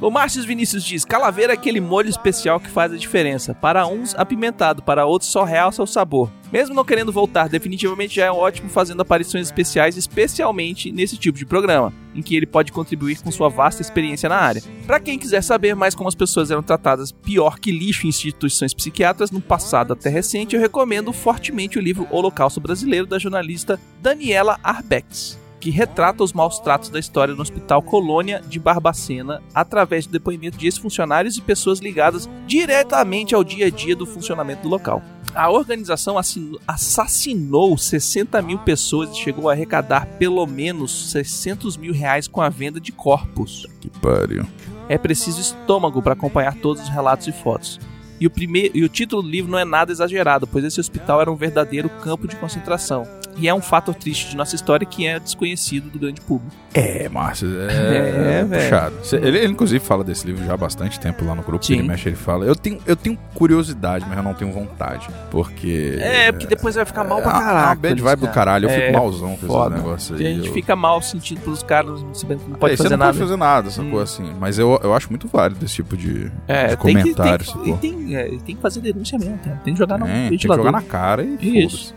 [0.03, 3.55] O Márcio Vinícius diz: Calaveira é aquele molho especial que faz a diferença.
[3.55, 6.29] Para uns, apimentado, para outros, só realça o sabor.
[6.53, 11.47] Mesmo não querendo voltar, definitivamente já é ótimo fazendo aparições especiais, especialmente nesse tipo de
[11.47, 14.63] programa, em que ele pode contribuir com sua vasta experiência na área.
[14.89, 18.75] Para quem quiser saber mais como as pessoas eram tratadas pior que lixo em instituições
[18.75, 24.59] psiquiátricas no passado até recente, eu recomendo fortemente o livro Holocausto Brasileiro da jornalista Daniela
[24.65, 30.11] Arbex que retrata os maus tratos da história no Hospital Colônia de Barbacena através do
[30.13, 35.01] depoimento de ex-funcionários e pessoas ligadas diretamente ao dia a dia do funcionamento do local.
[35.33, 41.93] A organização assinou- assassinou 60 mil pessoas e chegou a arrecadar pelo menos 600 mil
[41.93, 43.65] reais com a venda de corpos.
[43.81, 44.45] Que pariu.
[44.89, 47.79] É preciso estômago para acompanhar todos os relatos e fotos.
[48.23, 51.21] E o, primeiro, e o título do livro não é nada exagerado, pois esse hospital
[51.21, 53.05] era um verdadeiro campo de concentração.
[53.37, 56.55] E é um fato triste de nossa história que é desconhecido do grande público.
[56.75, 58.95] É, Márcio, é, É, puxado.
[59.27, 61.65] Ele, ele, inclusive, fala desse livro já há bastante tempo lá no grupo.
[61.65, 61.75] Sim.
[61.79, 62.45] Ele mexe, ele fala.
[62.45, 65.09] Eu tenho, eu tenho curiosidade, mas eu não tenho vontade.
[65.31, 65.97] Porque.
[65.99, 67.67] É, porque depois vai ficar mal pra caralho.
[67.69, 68.67] uma bad vibe do caralho.
[68.67, 70.27] Eu fico É, malzão com esse negócio aí.
[70.27, 70.53] A gente eu...
[70.53, 73.13] fica mal sentido pelos caras, sabendo que não pode É, você fazer não nada.
[73.13, 74.03] pode fazer nada, sacou Hum.
[74.03, 74.33] assim.
[74.39, 77.47] Mas eu, eu acho muito válido esse tipo de, É, de tem que, tem, comentário,
[77.47, 79.61] que, e tem, é, tem que fazer denúncia mesmo, cara.
[79.65, 80.65] Tem que jogar no É, tem que ventilador.
[80.67, 81.95] jogar na cara e Isso.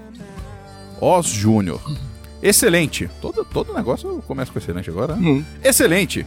[0.99, 1.81] Os Júnior.
[2.41, 3.09] Excelente.
[3.21, 5.15] Todo, todo negócio eu começo com excelente agora.
[5.15, 5.27] né?
[5.27, 5.43] Hum.
[5.63, 6.25] Excelente.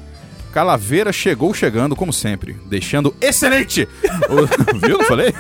[0.53, 3.87] Calaveira chegou chegando, como sempre, deixando excelente!
[4.31, 4.47] o,
[4.81, 4.97] viu?
[4.99, 5.33] Não falei?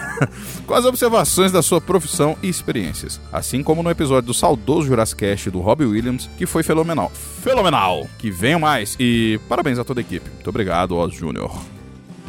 [0.66, 3.18] Com as observações da sua profissão e experiências.
[3.32, 7.10] Assim como no episódio do saudoso Jurassic Cast do Robbie Williams, que foi fenomenal.
[7.42, 8.06] Fenomenal!
[8.18, 10.28] Que venham mais e parabéns a toda a equipe.
[10.30, 11.58] Muito obrigado, Oz Júnior.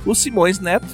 [0.05, 0.87] O Simões Neto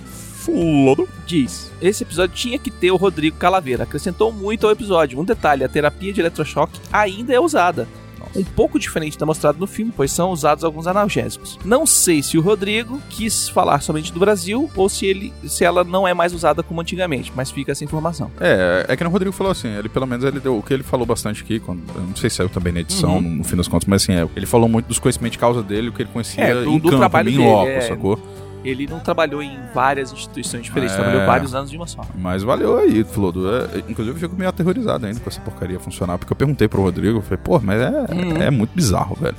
[0.46, 1.08] Fulano.
[1.26, 3.84] diz: Esse episódio tinha que ter o Rodrigo Calaveira.
[3.84, 5.20] Acrescentou muito ao episódio.
[5.20, 7.88] Um detalhe: a terapia de eletrochoque ainda é usada.
[8.36, 11.58] Um pouco diferente da mostrada no filme, pois são usados alguns analgésicos.
[11.64, 15.86] Não sei se o Rodrigo quis falar somente do Brasil ou se ele, se ela
[15.86, 18.30] não é mais usada como antigamente, mas fica essa informação.
[18.42, 20.84] É, é que o Rodrigo falou assim, ele pelo menos ele deu o que ele
[20.84, 23.22] falou bastante aqui, quando, eu não sei se saiu também na edição, Uhum.
[23.22, 25.64] no, no fim das contas, mas assim, é, ele falou muito dos conhecimentos de causa
[25.64, 27.82] dele, o que ele conhecia É, do- em do campo, trabalho em dele, loco, é.
[27.82, 28.20] sacou?
[28.68, 31.00] Ele não trabalhou em várias instituições diferentes, É.
[31.00, 32.02] trabalhou vários anos de uma só.
[32.16, 33.48] Mas valeu aí, Flodo.
[33.56, 36.82] É, inclusive eu fico meio aterrorizado ainda com essa porcaria funcionar, porque eu perguntei pro
[36.82, 38.38] Rodrigo, eu falei, pô, mas é, Uhum.
[38.42, 39.36] é muito bizarro, velho.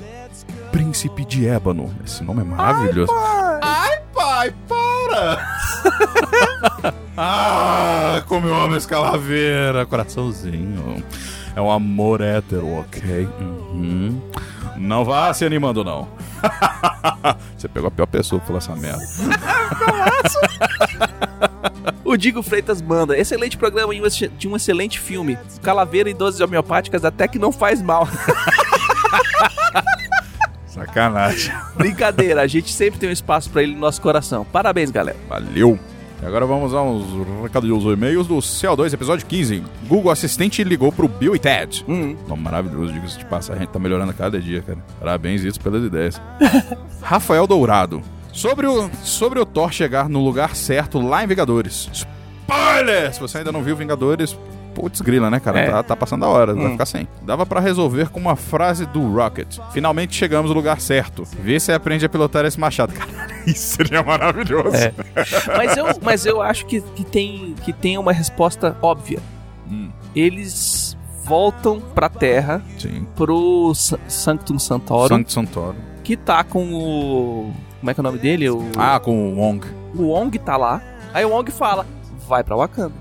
[0.71, 1.93] Príncipe de Ébano.
[2.05, 3.13] Esse nome é maravilhoso.
[3.63, 5.57] Ai, pai, para!
[7.17, 11.03] ah, como eu amo esse calaveira, coraçãozinho.
[11.55, 13.27] É um amor hétero, ok?
[13.41, 14.21] Uhum.
[14.77, 16.07] Não vá se animando, não.
[17.57, 19.03] Você pegou a pior pessoa pra falar essa merda.
[22.05, 23.19] O Digo Freitas manda.
[23.19, 23.93] Excelente programa
[24.39, 25.37] de um excelente filme.
[25.61, 28.07] Calaveira e doses homeopáticas até que não faz mal.
[30.69, 31.53] Sacanagem.
[31.75, 34.45] Brincadeira, a gente sempre tem um espaço pra ele no nosso coração.
[34.45, 35.19] Parabéns, galera.
[35.29, 35.77] Valeu!
[36.23, 37.05] E agora vamos aos
[37.43, 39.63] recados e e-mails do CO2, episódio 15.
[39.87, 41.85] Google Assistente ligou pro Bill e Ted.
[41.87, 42.17] Hum.
[42.27, 43.55] Nome maravilhoso, diga-se de passar.
[43.55, 44.79] A gente tá melhorando a cada dia, cara.
[44.99, 46.21] Parabéns, isso pelas ideias.
[47.03, 48.03] Rafael Dourado.
[48.33, 51.89] Sobre o, sobre o Thor chegar no lugar certo lá em Vingadores.
[51.93, 53.13] Spoiler!
[53.13, 54.37] Se você ainda não viu Vingadores,
[54.77, 55.59] putz grila, né, cara?
[55.59, 55.71] É.
[55.71, 56.71] Tá, tá passando a hora, vai Hum.
[56.73, 57.09] ficar sem.
[57.23, 59.59] Dava pra resolver com uma frase do Rocket.
[59.73, 61.25] Finalmente chegamos no lugar certo.
[61.43, 62.93] Vê se aprende a pilotar esse machado.
[62.95, 64.77] Caralho, isso seria maravilhoso.
[64.77, 64.93] É.
[65.57, 69.19] Mas eu, mas eu acho que, que, tem, que tem uma resposta óbvia.
[69.71, 73.07] Hum, Eles voltam pra Terra, sim.
[73.17, 75.77] pro Sa- Sanctum Santorum, Santo Santoro.
[76.05, 77.53] que tá com o.
[77.81, 78.49] Como é que é o nome dele?
[78.51, 79.67] O, Ah, com o Wong.
[79.97, 80.81] o Wong tá lá.
[81.15, 81.85] Aí o Wong fala:
[82.29, 82.93] vai pra Wakanda.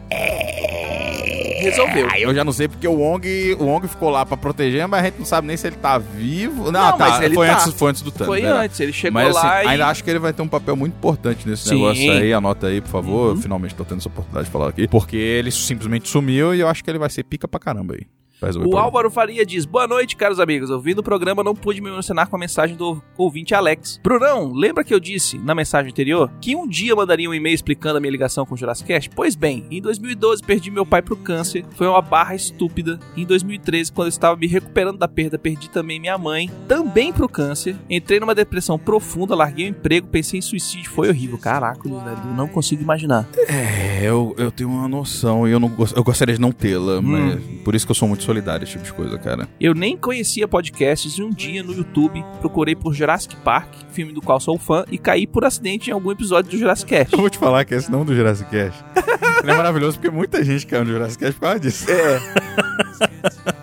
[1.65, 2.07] Resolveu.
[2.11, 5.01] Aí eu já não sei porque o Wong, o Wong ficou lá pra proteger, mas
[5.01, 6.71] a gente não sabe nem se ele tá vivo.
[6.71, 7.53] Não, Não, tá, mas ele foi, tá.
[7.53, 8.27] Antes, foi antes do Thanos.
[8.27, 8.51] Foi né?
[8.51, 9.67] antes, ele chegou Mas assim, lá e.
[9.67, 11.75] ainda acho que ele vai ter um papel muito importante nesse Sim.
[11.75, 12.33] negócio aí.
[12.33, 13.35] Anota aí, por favor.
[13.35, 13.41] Uhum.
[13.41, 14.87] Finalmente tô tendo essa oportunidade de falar aqui.
[14.87, 18.05] Porque ele simplesmente sumiu e eu acho que ele vai ser pica pra caramba aí.
[18.41, 18.77] O.
[18.77, 20.69] Álvaro Faria diz: Boa noite, caros amigos.
[20.69, 23.99] Ouvindo o programa, não pude me emocionar com a mensagem do ouvinte Alex.
[24.03, 27.97] Brunão, lembra que eu disse na mensagem anterior que um dia mandaria um e-mail explicando
[27.97, 29.09] a minha ligação com o Jurassic Cast?
[29.11, 31.65] Pois bem, em 2012 perdi meu pai pro câncer.
[31.75, 32.99] Foi uma barra estúpida.
[33.15, 37.29] Em 2013, quando eu estava me recuperando da perda, perdi também minha mãe, também pro
[37.29, 37.75] câncer.
[37.89, 40.91] Entrei numa depressão profunda, larguei o emprego, pensei em suicídio.
[40.91, 41.37] Foi horrível.
[41.37, 43.27] Caraca, velho, eu não consigo imaginar.
[43.47, 47.01] É, eu, eu tenho uma noção e eu, não, eu gostaria de não tê-la, Hum.
[47.01, 49.47] mas por isso que eu sou muito solidário a esse tipo de coisa, cara.
[49.59, 54.21] Eu nem conhecia podcasts e um dia no YouTube procurei por Jurassic Park, filme do
[54.21, 57.13] qual sou fã, e caí por acidente em algum episódio do Jurassic Cast.
[57.13, 58.83] Eu vou te falar que esse nome do Jurassic Cast
[59.43, 61.85] ele é maravilhoso porque muita gente caiu no Jurassic Cast por causa disso.
[61.89, 62.75] É.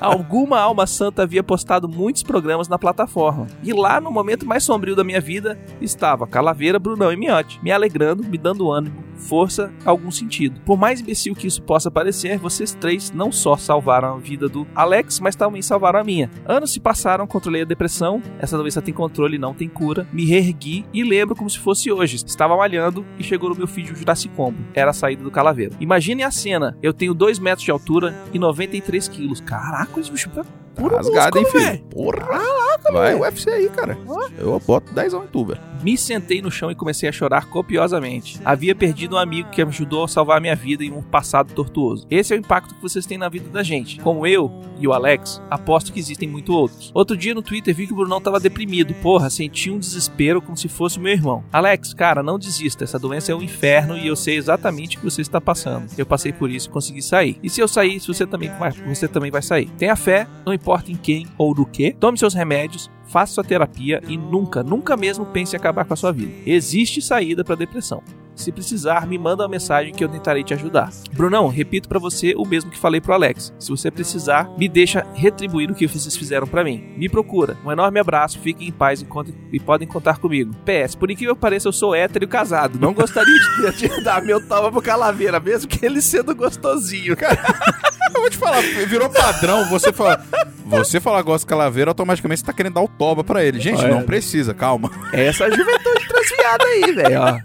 [0.01, 3.47] Alguma alma santa havia postado muitos programas na plataforma.
[3.63, 7.71] E lá, no momento mais sombrio da minha vida, estava Calaveira, Brunão e Miotti, me
[7.71, 10.61] alegrando, me dando ânimo, força, algum sentido.
[10.65, 14.67] Por mais imbecil que isso possa parecer, vocês três não só salvaram a vida do
[14.75, 16.31] Alex, mas também salvaram a minha.
[16.45, 20.25] Anos se passaram, controlei a depressão, essa doença tem controle e não tem cura, me
[20.25, 22.17] reergui e lembro como se fosse hoje.
[22.17, 24.59] Estava malhando e chegou no meu feed o Jurassic Combo.
[24.75, 25.77] Era a saída do Calaveira.
[25.79, 29.22] Imagine a cena, eu tenho 2 metros de altura e 93 quilos.
[29.45, 30.43] Caraca, esse bicho é
[30.75, 31.85] puro Rasgado, hein, filho?
[31.85, 32.72] Porra!
[32.93, 33.99] Vai UFC aí, cara.
[34.39, 35.61] Eu boto 10 em tu, velho.
[35.83, 38.41] Me sentei no chão e comecei a chorar copiosamente.
[38.45, 41.53] Havia perdido um amigo que me ajudou a salvar a minha vida em um passado
[41.53, 42.07] tortuoso.
[42.09, 43.99] Esse é o impacto que vocês têm na vida da gente.
[44.01, 46.91] Como eu e o Alex, aposto que existem muito outros.
[46.95, 48.95] Outro dia no Twitter vi que o Brunão tava deprimido.
[48.95, 51.45] Porra, senti um desespero como se fosse o meu irmão.
[51.53, 52.85] Alex, cara, não desista.
[52.85, 55.87] Essa doença é um inferno e eu sei exatamente o que você está passando.
[55.99, 57.39] Eu passei por isso e consegui sair.
[57.43, 59.69] E se eu sair, você também vai, você também vai sair.
[59.79, 61.93] Tenha fé, não importa em quem ou no que.
[61.93, 62.62] Tome seus remédios,
[63.05, 66.33] faça sua terapia e nunca, nunca mesmo pense em acabar com a sua vida.
[66.47, 68.03] Existe saída para depressão.
[68.35, 70.91] Se precisar, me manda uma mensagem que eu tentarei te ajudar.
[71.13, 73.53] Brunão, repito pra você o mesmo que falei pro Alex.
[73.59, 76.95] Se você precisar, me deixa retribuir o que vocês fizeram pra mim.
[76.97, 77.57] Me procura.
[77.65, 79.07] Um enorme abraço, fiquem em paz e
[79.53, 80.55] e podem contar comigo.
[80.65, 82.79] PS, por incrível que pareça, eu sou hétero e casado.
[82.79, 87.39] Não gostaria de, de dar meu toma pro Calaveira, mesmo que ele sendo gostosinho, cara.
[88.15, 90.23] Eu vou te falar, virou padrão você falar.
[90.67, 93.59] Você falar gosta de calaveira, automaticamente você tá querendo dar o toba pra ele.
[93.59, 93.95] Gente, Olha.
[93.95, 94.91] não precisa, calma.
[95.13, 97.39] Essa juventude transviada aí, velho, ó.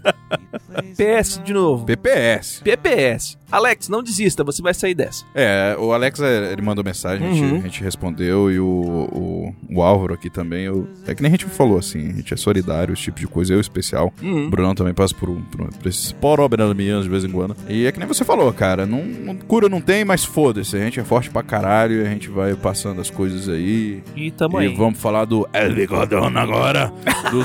[0.96, 1.84] PS de novo.
[1.84, 2.60] PPS.
[2.62, 3.38] PPS.
[3.50, 5.24] Alex, não desista, você vai sair dessa.
[5.34, 7.56] É, o Alex, é, ele mandou mensagem, a, gente, Uhum.
[7.56, 11.32] a gente respondeu, e o, o, o Álvaro aqui também, eu, é que nem a
[11.32, 14.12] gente falou, assim, a gente é solidário, esse tipo de coisa, eu especial.
[14.22, 14.48] Uhum.
[14.48, 17.56] O Brunão também passa por, um- por, por esses porobramianos de vez em quando.
[17.70, 20.80] E é que nem você falou, cara, não, não- cura não tem, mas foda-se, a
[20.80, 24.02] gente é forte pra caralho, a gente vai passando as coisas aí.
[24.14, 24.74] E tamo E aí.
[24.76, 26.92] vamos falar do El Bigodão agora,
[27.30, 27.40] do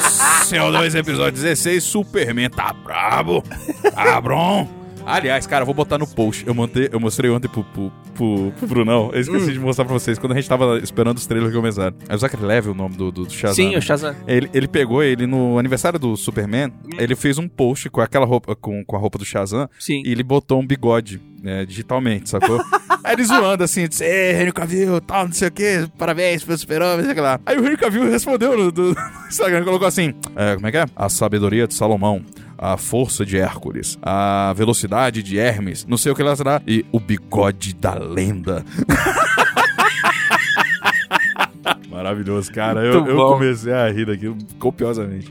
[0.50, 4.84] CO2 episódio 16, Superman tá brabo, tá bom.
[5.06, 6.46] Aliás, cara, eu vou botar no post.
[6.48, 9.12] Eu, montei, eu mostrei ontem pro, pro, pro, pro Brunão.
[9.14, 10.18] Eu esqueci de mostrar pra vocês.
[10.18, 11.98] Quando a gente tava esperando os trailers começarem.
[12.08, 13.56] É o Zachary Level o nome do, do, do Shazam.
[13.56, 13.78] Sim, né?
[13.78, 14.16] o Shazam.
[14.28, 16.72] Ele, ele pegou ele no aniversário do Superman.
[16.98, 19.70] Ele fez um post com aquela roupa, com, com a roupa do Shazam.
[19.78, 20.02] Sim.
[20.06, 22.60] E ele botou um bigode, né, digitalmente, sacou?
[23.04, 26.58] Aí ele zoando assim, disse, Ei, Henry Cavill, tal, não sei o que, parabéns pelo
[26.58, 27.38] super-homem, sei lá.
[27.46, 30.78] Aí o Henry Cavill respondeu no, do- no Instagram, colocou assim, é, como é que
[30.78, 30.86] é?
[30.96, 32.24] A sabedoria de Salomão.
[32.58, 36.86] A força de Hércules, a velocidade de Hermes, não sei o que lá será, e
[36.94, 38.64] o bigode da lenda.
[41.90, 42.86] Maravilhoso, cara.
[42.86, 45.30] Eu, eu comecei a rir daquilo copiosamente.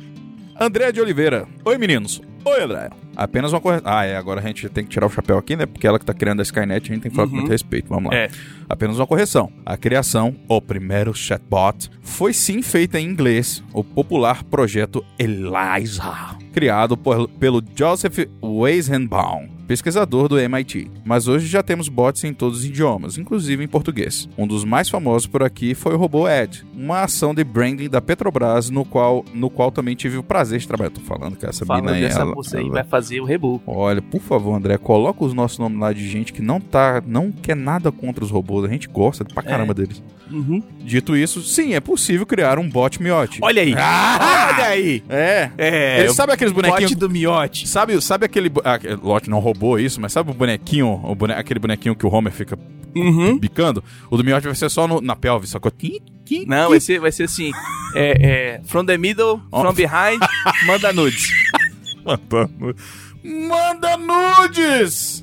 [0.60, 1.46] André de Oliveira.
[1.64, 2.20] Oi, meninos.
[2.44, 2.90] Oi, André.
[3.22, 3.90] Apenas uma correção.
[3.90, 4.16] Ah, é.
[4.16, 5.66] Agora a gente tem que tirar o chapéu aqui, né?
[5.66, 7.40] Porque ela que tá criando a Skynet, a gente tem que falar com Uhum.
[7.40, 7.88] muito respeito.
[7.88, 8.16] Vamos lá.
[8.18, 8.28] É.
[8.68, 9.52] Apenas uma correção.
[9.64, 16.96] A criação, o primeiro chatbot, foi sim feita em inglês, o popular projeto Eliza, criado
[16.96, 20.90] por- pelo Joseph Weizenbaum, pesquisador do MIT.
[21.02, 24.28] Mas hoje já temos bots em todos os idiomas, inclusive em português.
[24.36, 27.98] Um dos mais famosos por aqui foi o robô Ed, uma ação de branding da
[27.98, 30.90] Petrobras, no qual, no qual também tive o prazer de trabalhar.
[30.90, 33.24] Tô falando que essa Falando mina aí, dessa ela- moça aí, ela- vai fazer o
[33.24, 33.62] reboot.
[33.66, 37.32] Olha, por favor, André, coloca os nossos nomes lá de gente que não tá, não
[37.32, 38.68] quer nada contra os robôs.
[38.68, 40.02] A gente gosta pra caramba deles.
[40.30, 40.62] Uhum.
[40.84, 43.38] Dito isso, sim, é possível criar um bot miote.
[43.42, 43.74] Olha aí.
[43.76, 44.50] Ah!
[44.54, 45.02] Olha aí.
[45.08, 45.50] É.
[45.56, 46.90] É, Ele sabe aqueles bonequinhos.
[46.90, 47.66] Bote do miote.
[47.68, 48.50] Sabe, sabe aquele.
[48.64, 49.38] Ah, Lote não
[49.78, 52.58] isso, mas sabe o bonequinho, o bone- aquele bonequinho que o Homer fica
[52.94, 53.38] Uhum.
[53.38, 53.82] bicando?
[54.10, 55.46] O do miote vai ser só no- na pelve?
[55.78, 57.50] Tim, tim, Não, vai ser, vai ser assim.
[57.94, 60.20] É, é, from the middle, from behind,
[60.66, 61.26] manda nudes.
[62.04, 62.76] Mandando-
[63.22, 65.22] Manda nudes!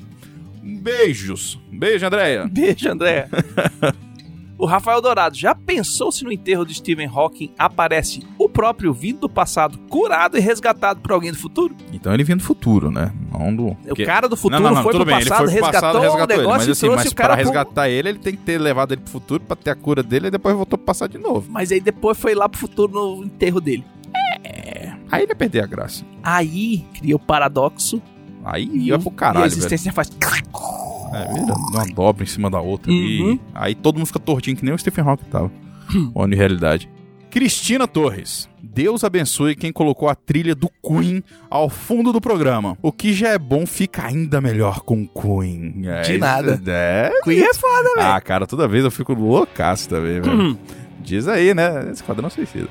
[0.62, 1.58] Beijos.
[1.70, 2.46] Beijo, Andréia.
[2.50, 3.28] Beijo, André.
[4.60, 9.20] O Rafael Dourado, já pensou se no enterro de Stephen Hawking aparece o próprio vindo
[9.20, 11.74] do passado, curado e resgatado por alguém do futuro?
[11.94, 13.10] Então ele vinha do futuro, né?
[13.32, 13.68] Não do.
[13.68, 15.80] O cara do futuro não, não, não, foi pro bem, passado, ele foi pro resgatou
[15.80, 18.08] passado, resgatou o ele, negócio mas e assim, trouxe mas o cara pra resgatar ele,
[18.10, 20.54] ele tem que ter levado ele pro futuro pra ter a cura dele e depois
[20.54, 21.46] voltou pro passado de novo.
[21.50, 23.84] Mas aí depois foi lá pro futuro no enterro dele.
[25.10, 26.04] Aí ele ia perder a graça.
[26.22, 28.00] Aí cria o paradoxo
[28.44, 29.58] Aí e, ia o- pro e a caralho, velho.
[29.58, 30.10] existência faz...
[31.12, 32.90] É, vira uma dobra em cima da outra.
[32.90, 33.38] Uhum.
[33.54, 35.50] Aí todo mundo fica tortinho, que nem o Stephen Hawking tava.
[36.14, 36.88] Onde realidade.
[37.30, 38.48] Cristina Torres.
[38.62, 42.76] Deus abençoe quem colocou a trilha do Queen ao fundo do programa.
[42.82, 45.82] O que já é bom fica ainda melhor com Queen.
[45.86, 46.60] É, De nada.
[46.66, 47.10] É.
[47.22, 48.06] Queen é foda, velho.
[48.08, 50.40] Ah, cara, toda vez eu fico loucaço também, velho.
[50.40, 50.56] Hum.
[51.00, 51.90] Diz aí, né?
[51.92, 52.68] Esquadrão Suicida.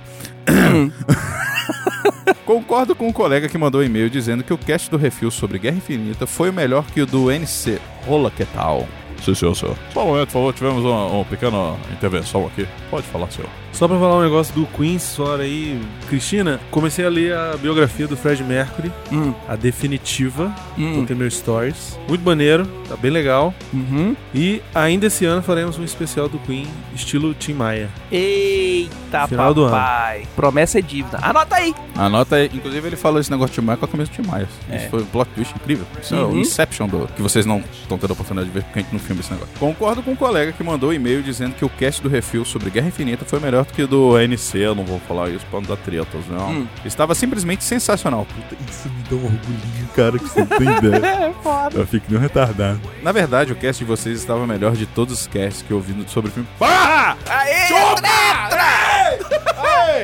[2.49, 5.59] Concordo com o colega que mandou um e-mail dizendo que o cast do Refil sobre
[5.59, 7.79] Guerra Infinita foi o melhor que o do NC.
[8.07, 8.87] Rola que tal?
[9.23, 9.77] Sim, senhor, senhor.
[9.93, 12.67] Só um momento, por favor, tivemos uma, uma pequena intervenção aqui.
[12.89, 13.47] Pode falar, senhor.
[13.71, 15.79] Só pra falar um negócio do Queen, fora aí,
[16.09, 21.29] Cristina, comecei a ler a biografia do Fred Mercury, Hum, a definitiva, hum, do meu
[21.31, 21.97] Stories.
[22.07, 23.53] Muito maneiro, tá bem legal.
[23.73, 24.15] uhum.
[24.33, 27.89] E ainda esse ano faremos um especial do Queen, estilo Tim Maia.
[28.11, 30.27] Eita, Final do papai.
[30.35, 31.19] Promessa é dívida.
[31.21, 31.73] Anota aí.
[31.95, 32.49] Anota aí.
[32.53, 34.47] Inclusive, ele falou esse negócio de Tim Maia com a camisa de Tim Maia.
[34.73, 35.85] Isso foi um plot twist incrível.
[36.01, 36.39] Isso é o Uhum.
[36.39, 38.99] Inception do, que vocês não estão tendo a oportunidade de ver porque a gente não
[38.99, 39.53] filma esse negócio.
[39.59, 42.69] Concordo com o colega que mandou um e-mail dizendo que o cast do Refil sobre
[42.69, 44.57] Guerra Infinita foi melhor do que do NC.
[44.57, 46.49] Eu não vou falar isso pra não dar tretas, não.
[46.51, 46.67] Hum.
[46.85, 48.25] Estava simplesmente sensacional.
[48.25, 50.99] Puta, isso me dá um orgulhinho, cara, que você não tem ideia.
[51.29, 51.77] É foda.
[51.77, 52.79] Eu fico nem um retardado.
[53.01, 55.93] Na verdade, o cast de vocês estava melhor de todos os casts que eu ouvi
[56.07, 56.47] sobre o filme.
[56.57, 57.17] Porra!
[57.27, 57.67] Aê,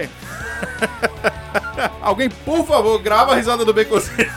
[0.02, 0.10] Ei!
[2.02, 4.18] Alguém, por favor, grava a risada do Baconzinho.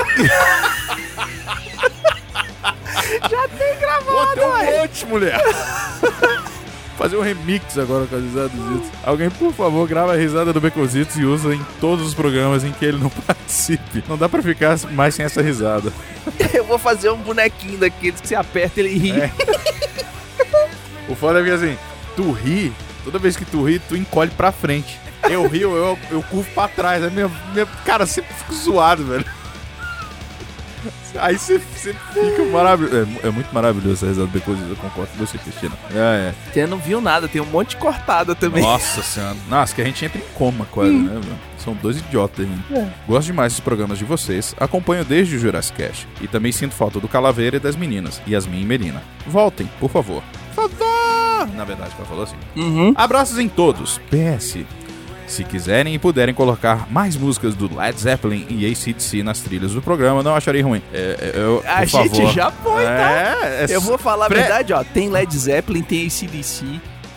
[3.31, 5.40] Já tem gravado, Pô, tem um monte, mulher.
[6.98, 8.90] Fazer um remix agora com as risadas do Zitos.
[9.04, 12.72] Alguém, por favor, grava a risada do Beconzitos e usa em todos os programas em
[12.72, 14.03] que ele não participe.
[14.09, 15.92] Não dá pra ficar mais sem essa risada.
[16.53, 19.12] Eu vou fazer um bonequinho daqueles que você aperta e ele ri.
[19.12, 19.30] É.
[21.09, 21.78] O foda é que assim,
[22.16, 22.72] tu ri,
[23.05, 24.99] toda vez que tu ri, tu encolhe pra frente.
[25.30, 27.05] Eu rio, eu, eu curvo pra trás.
[27.05, 29.24] É minha, minha, cara, eu sempre fico zoado, velho.
[31.21, 32.97] Aí você, você fica maravilhoso.
[33.23, 35.75] É, é muito maravilhoso essa risada depois, eu concordo com você, Cristina.
[35.95, 38.35] É, Você não viu nada, tem um monte de cortada é.
[38.35, 38.62] também.
[38.62, 39.37] Nossa senhora.
[39.49, 41.39] Nossa, que a gente entra em coma quase, né, velho?
[41.59, 42.64] São dois idiotas, hein?
[43.07, 46.09] Gosto demais dos programas de vocês, acompanho desde o Jurassic Cast.
[46.21, 49.03] E também sinto falta do Calaveira e das meninas, Yasmin e Melina.
[49.27, 50.23] Voltem, por favor.
[50.55, 51.49] Por favor!
[51.55, 52.37] Na verdade, ela falou assim.
[52.57, 52.93] Uhum.
[52.97, 54.01] Abraços em todos.
[54.11, 54.59] PS.
[55.29, 59.83] Se quiserem e puderem colocar mais músicas do Led Zeppelin e ACDC nas trilhas do
[59.83, 60.83] programa, não acharei ruim.
[60.93, 62.33] É, é, eu, A por gente favor.
[62.33, 63.12] já põe, tá?
[63.12, 64.83] É, é Eu vou falar a pré- verdade, ó.
[64.83, 66.64] Tem Led Zeppelin, tem ACDC,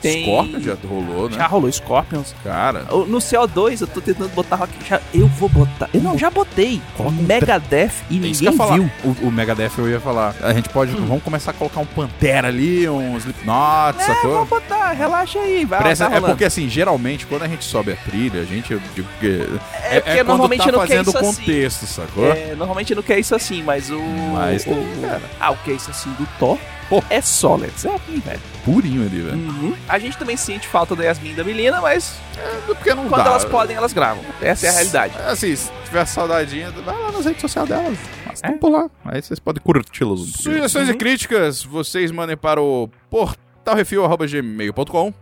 [0.01, 0.23] tem.
[0.23, 1.35] Scorpion já rolou, né?
[1.37, 2.35] Já rolou Scorpions.
[2.43, 4.71] Cara, O- No CO2 eu tô tentando botar rock.
[4.87, 5.89] Já, eu vou botar.
[5.93, 6.81] Eu não, já botei.
[6.97, 8.91] Coloca um Megadeth e É isso ninguém viu.
[9.03, 10.35] O, o Megadeth eu ia falar.
[10.41, 10.91] A gente pode.
[10.91, 14.31] Vamos começar a colocar um Pantera ali, um Slipknot, É, sacou?
[14.31, 17.91] vou botar, relaxa aí, vai Presta- tá é porque assim, geralmente, quando a gente sobe
[17.91, 18.71] a trilha, a gente.
[18.73, 19.47] Eu digo que.
[19.83, 21.41] É, porque quando normalmente tá não quer fazendo isso o assim.
[21.41, 22.31] contexto, sacou?
[22.31, 23.99] É, normalmente não quer isso assim, mas o.
[24.33, 25.21] Mas o, tem, cara.
[25.39, 26.57] Ah, o que é isso assim do Thor
[26.91, 27.01] Pô.
[27.09, 28.39] é só Led Zeppelin, velho.
[28.65, 29.37] Purinho ali, velho.
[29.37, 29.73] Uhum.
[29.87, 32.19] A gente também sente falta da Yasmin e da Melina, mas
[32.65, 33.29] Porque não quando dá.
[33.31, 34.21] elas podem, elas gravam.
[34.41, 35.17] Essa é a realidade.
[35.25, 37.97] Assim, se tiver saudadinha, vai lá nas redes sociais delas.
[38.25, 38.89] Mas estão por lá.
[39.05, 40.55] Aí vocês podem curti-las um pouquinho.
[40.55, 45.13] Sugestões e críticas, vocês mandem para o portalrefil.gmail.com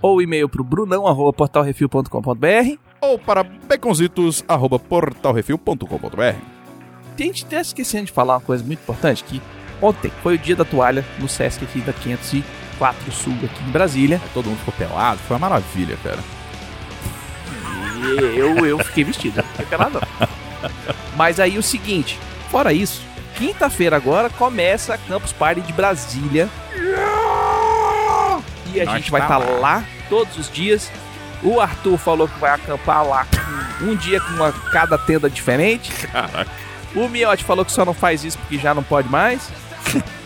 [0.00, 2.78] Ou e-mail pro brunão.portalrefil.com.br.
[3.00, 6.34] ou para baconzitos.portalrefil.com.br A
[7.22, 9.42] gente tá esquecendo de falar uma coisa muito importante, que
[9.80, 14.20] ontem foi o dia da toalha no Sesc aqui da 504 Sul, aqui em Brasília.
[14.34, 16.18] Todo mundo ficou pelado, foi uma maravilha, cara.
[17.96, 20.28] E eu, eu fiquei vestido, não fiquei pelado não.
[21.16, 22.18] Mas aí o seguinte,
[22.50, 23.02] fora isso,
[23.36, 26.48] quinta-feira agora começa a Campus Party de Brasília.
[28.72, 29.58] E a Nós gente vai tá estar lá.
[29.58, 30.90] lá todos os dias.
[31.42, 33.26] O Arthur falou que vai acampar lá
[33.80, 35.92] um dia com uma, cada tenda diferente.
[36.08, 36.50] Caraca.
[36.94, 39.50] O Miotti falou que só não faz isso porque já não pode mais.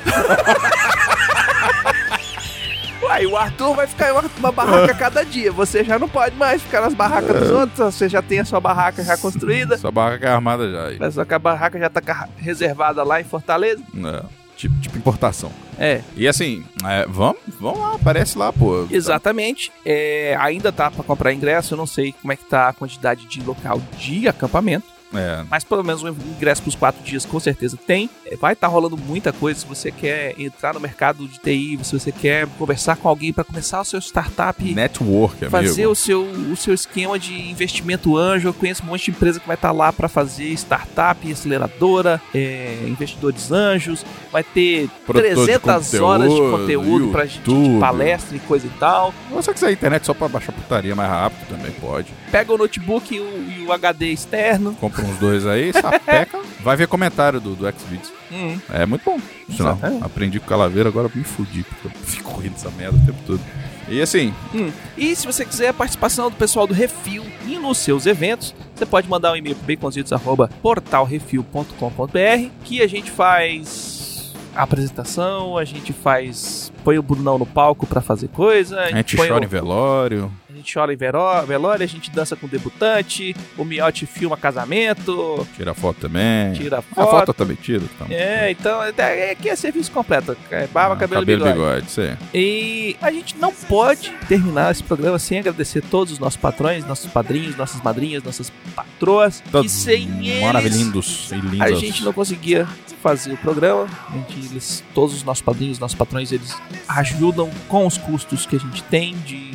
[3.03, 5.50] Uai, o Arthur vai ficar em uma, uma barraca cada dia.
[5.50, 7.94] Você já não pode mais ficar nas barracas dos outros.
[7.94, 9.76] Você já tem a sua barraca já construída.
[9.76, 10.98] Sua barraca é armada já aí.
[11.00, 13.82] Mas só que a barraca já tá reservada lá em Fortaleza.
[13.96, 14.22] É,
[14.57, 15.50] tipo, tipo importação.
[15.78, 18.86] É, E assim, é, vamos, vamos lá, aparece lá, pô.
[18.88, 19.72] exatamente.
[19.84, 21.74] É, ainda tá pra comprar ingresso.
[21.74, 24.86] Eu não sei como é que tá a quantidade de local de acampamento.
[25.15, 28.09] É, Mas pelo menos um ingresso pros quatro dias com certeza tem.
[28.27, 29.61] É, Vai estar rolando muita coisa.
[29.61, 33.45] Se você quer entrar no mercado de TI, se você quer conversar com alguém para
[33.45, 35.51] começar o seu startup, network, amigo.
[35.51, 38.49] fazer o seu, o seu esquema de investimento anjo.
[38.49, 42.79] Eu conheço um monte de empresa que vai estar lá para fazer startup, aceleradora, é,
[42.87, 44.05] investidores anjos.
[44.33, 48.71] Vai ter Produtor de 300 horas de conteúdo, para de, de palestra e coisa e
[48.71, 49.13] tal.
[49.29, 52.13] Se você quiser internet só pra baixar putaria mais rápido, também pode.
[52.33, 54.74] Pega o notebook e o, e o HD externo.
[54.80, 56.41] Compra uns dois aí, sapeca.
[56.64, 58.11] Vai ver comentário do, do Xvideos.
[58.33, 58.59] Hum.
[58.72, 59.20] É muito bom.
[59.55, 63.01] Sinal, aprendi com calaveira, agora eu me fudi, porque eu fico rindo dessa merda o
[63.07, 63.41] tempo todo.
[63.89, 64.70] E assim, Hum.
[64.97, 68.87] E se você quiser a participação do pessoal do Refil e nos seus eventos, você
[68.87, 76.72] pode mandar um e-mail para baconzitos.portalrefil.com.br que a gente faz a apresentação, a gente faz
[76.85, 80.33] põe o Brunão no palco para fazer coisa, a gente põe chora o- em velório.
[80.63, 84.37] A gente chora em veró- velório, a gente dança com o debutante, o Miotti filma
[84.37, 86.53] casamento, Tira foto também.
[86.53, 87.11] tira A foto.
[87.11, 87.89] foto eu também tiro.
[87.95, 88.07] Então.
[88.11, 91.87] É, então é, é, aqui é serviço completo, é barba, Ah, cabelo, cabelo bigode.
[91.87, 92.19] bigode.
[92.35, 97.11] E a gente não pode terminar esse programa sem agradecer todos os nossos patrões, nossos
[97.11, 99.43] padrinhos, nossas madrinhas, nossas patroas.
[99.47, 101.61] e Todos sem eles, maravilhindos e lindos.
[101.61, 102.67] a gente não conseguia
[103.03, 103.87] fazer o programa.
[104.11, 106.55] A gente, eles, todos os nossos padrinhos, nossos patrões, eles
[106.89, 109.51] ajudam com os custos que a gente tem de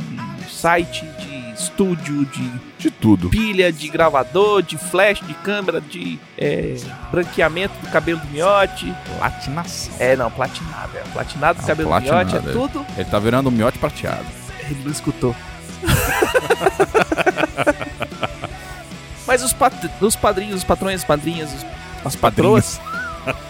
[0.57, 3.29] site, de estúdio, de De tudo.
[3.29, 6.75] pilha, de gravador, de flash, de câmera, de é,
[7.11, 8.93] branqueamento do cabelo do miote.
[9.17, 9.93] Platinação.
[9.99, 10.97] É, não, platinado.
[10.97, 12.53] É, platinado do Ah, cabelo do miote, é platinado, é.
[12.53, 14.25] tudo Ele tá virando um miote prateado.
[14.69, 15.35] Ele não escutou.
[19.25, 21.65] Mas os, pat os padrinhos, os patrões, as padrinhas, os-
[22.05, 22.79] as patroas,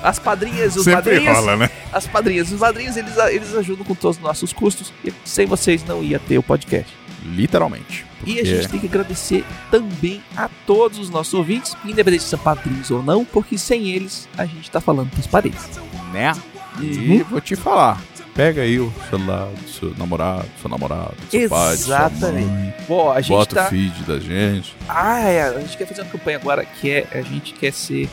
[0.04, 1.70] as padrinhas e os padrinhos, né?
[1.92, 5.46] as padrinhas e os padrinhos, eles, eles ajudam com todos os nossos custos e sem
[5.46, 6.92] vocês não ia ter o podcast.
[7.26, 8.06] Literalmente.
[8.26, 12.30] E a Porque- gente tem que agradecer também a todos os nossos ouvintes, independente se
[12.30, 15.68] são padrinhos ou não, porque sem eles a gente tá falando pras paredes.
[16.14, 16.32] né?
[16.80, 18.02] E vou te falar.
[18.34, 22.48] Pega aí o celular do seu namorado, do seu namorado, do seu pai, Exatamente.
[22.48, 22.74] mãe.
[22.88, 23.66] Bom, a gente Bota tá...
[23.66, 24.76] o feed da gente.
[24.88, 28.08] Ah, é, a gente quer fazer uma campanha agora que é a gente quer ser.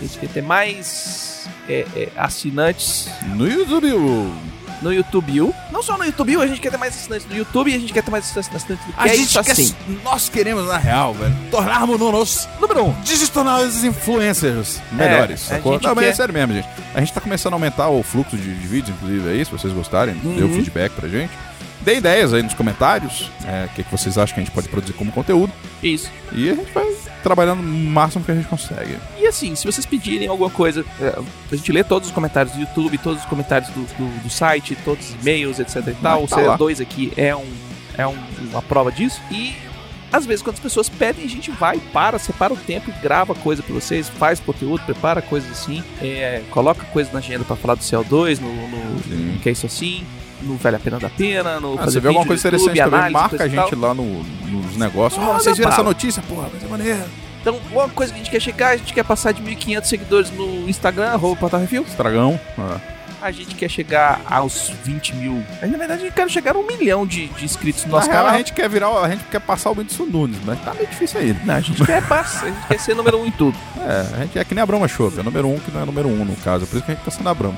[0.00, 3.88] A gente quer ter mais é, é, assinantes No YouTube.
[4.82, 5.52] no YouTube.
[5.70, 7.92] Não só no YouTube, a gente quer ter mais assinantes no YouTube e a gente
[7.92, 9.74] quer ter mais assinantes no A é gente isso quer, assim.
[10.02, 12.88] nós queremos, na real, velho, tornarmos-nos Número 1.
[12.88, 13.00] Um.
[13.02, 15.42] digitais influencers melhores.
[15.50, 15.78] a sacou?
[15.82, 16.68] Não, mas é sério mesmo, gente.
[16.94, 19.72] A gente tá começando a aumentar o fluxo de, de vídeos, inclusive, aí, se vocês
[19.72, 20.54] gostarem, dê o Uhum.
[20.54, 21.32] feedback pra gente.
[21.82, 24.68] Dê ideias aí nos comentários, é, o que, que vocês acham que a gente pode
[24.68, 25.50] produzir como conteúdo.
[25.82, 26.10] Isso.
[26.32, 26.84] E a gente vai
[27.22, 28.96] trabalhando o máximo que a gente consegue.
[29.18, 31.18] E assim, se vocês pedirem alguma coisa, é,
[31.52, 34.76] a gente lê todos os comentários do YouTube, todos os comentários do, do, do site,
[34.84, 36.26] todos os e-mails, etc e tal.
[36.26, 36.58] tá o lá.
[36.58, 37.46] CO2 aqui é, um,
[37.96, 38.16] é um-
[38.50, 39.20] uma prova disso.
[39.30, 39.54] E
[40.12, 43.32] às vezes, quando as pessoas pedem, a gente vai, para, separa o tempo e grava
[43.32, 47.76] coisa pra vocês, faz conteúdo, prepara coisas assim, é, coloca coisa na agenda pra falar
[47.76, 48.78] do CO2, no, no,
[49.32, 50.04] no Que é Isso Assim,
[50.42, 52.70] no Vale a Pena da Pena, no Ah, Fazer você vê alguma coisa no YouTube,
[52.72, 55.22] interessante também, marca a gente lá no- nos negócios.
[55.22, 56.22] Ah, vocês viram essa notícia?
[56.28, 57.04] Porra, vai ser maneiro.
[57.40, 60.30] Então, uma coisa que a gente quer chegar, a gente quer passar de 1.500 seguidores
[60.30, 61.50] no Instagram, arroba.
[61.86, 62.38] Estragão.
[62.58, 62.78] Ah.
[63.22, 65.42] A gente quer chegar aos 20 mil.
[65.60, 67.96] Mas, Na verdade, a gente quer chegar a um milhão de, de inscritos no Na
[67.98, 68.34] nosso real, canal.
[68.34, 71.20] a gente quer virar, a gente quer passar o Whindersson Nunes, mas tá meio difícil
[71.20, 71.36] aí.
[71.44, 73.56] Não, a gente quer passar, a gente quer ser número um em tudo.
[73.80, 75.84] É, a gente é que nem a Brahma Show, é número um que não é
[75.86, 76.66] número um no caso.
[76.66, 77.56] Por isso que a gente tá sendo a Brahma.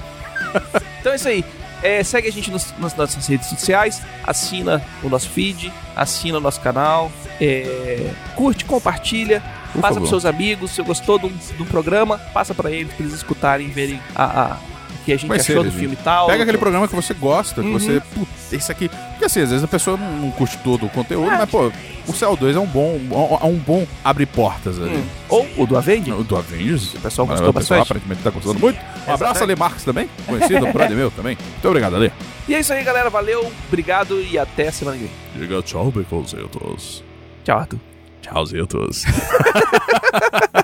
[1.01, 1.45] Então é isso aí.
[1.83, 6.41] É, segue a gente nos- nas nossas redes sociais, assina o nosso feed, assina o
[6.41, 7.11] nosso canal,
[7.41, 10.71] é, curte, compartilha, Por passa pros seus amigos.
[10.71, 11.29] Se gostou do,
[11.59, 14.57] do programa, passa pra eles, pra eles escutarem e verem a, a-
[15.05, 16.27] que a gente Conhecer achou do eles, filme e tal.
[16.27, 17.79] Pega aquele programa que você gosta, que Uhum.
[17.79, 18.01] você.
[18.15, 18.89] Putz, esse aqui.
[18.89, 21.67] Porque assim, às vezes a pessoa não, curte todo o conteúdo, mas, pô,
[22.07, 22.99] o CO2 é um bom.
[23.41, 24.97] É um bom abre portas ali.
[24.97, 25.05] Hum.
[25.29, 26.19] Ou o do Avengers.
[26.19, 26.95] O do Avengers.
[26.95, 27.83] O pessoal o gostou pessoal bastante.
[27.99, 28.77] aparentemente tá gostando muito.
[28.79, 28.81] Um
[29.13, 29.43] abraço, Exatamente.
[29.43, 31.37] Ale Marques também, conhecido, brother meu também.
[31.41, 32.13] Muito obrigado, Ale.
[32.49, 33.11] E é isso aí, galera.
[33.11, 35.13] Valeu, obrigado e até semana que vem.
[35.37, 37.03] Diga tchau, Beconzitos.
[37.45, 37.79] Tchau, Arthur.
[38.23, 39.05] Tchauzitos.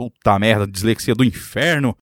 [0.00, 1.94] Puta merda, dislexia do inferno.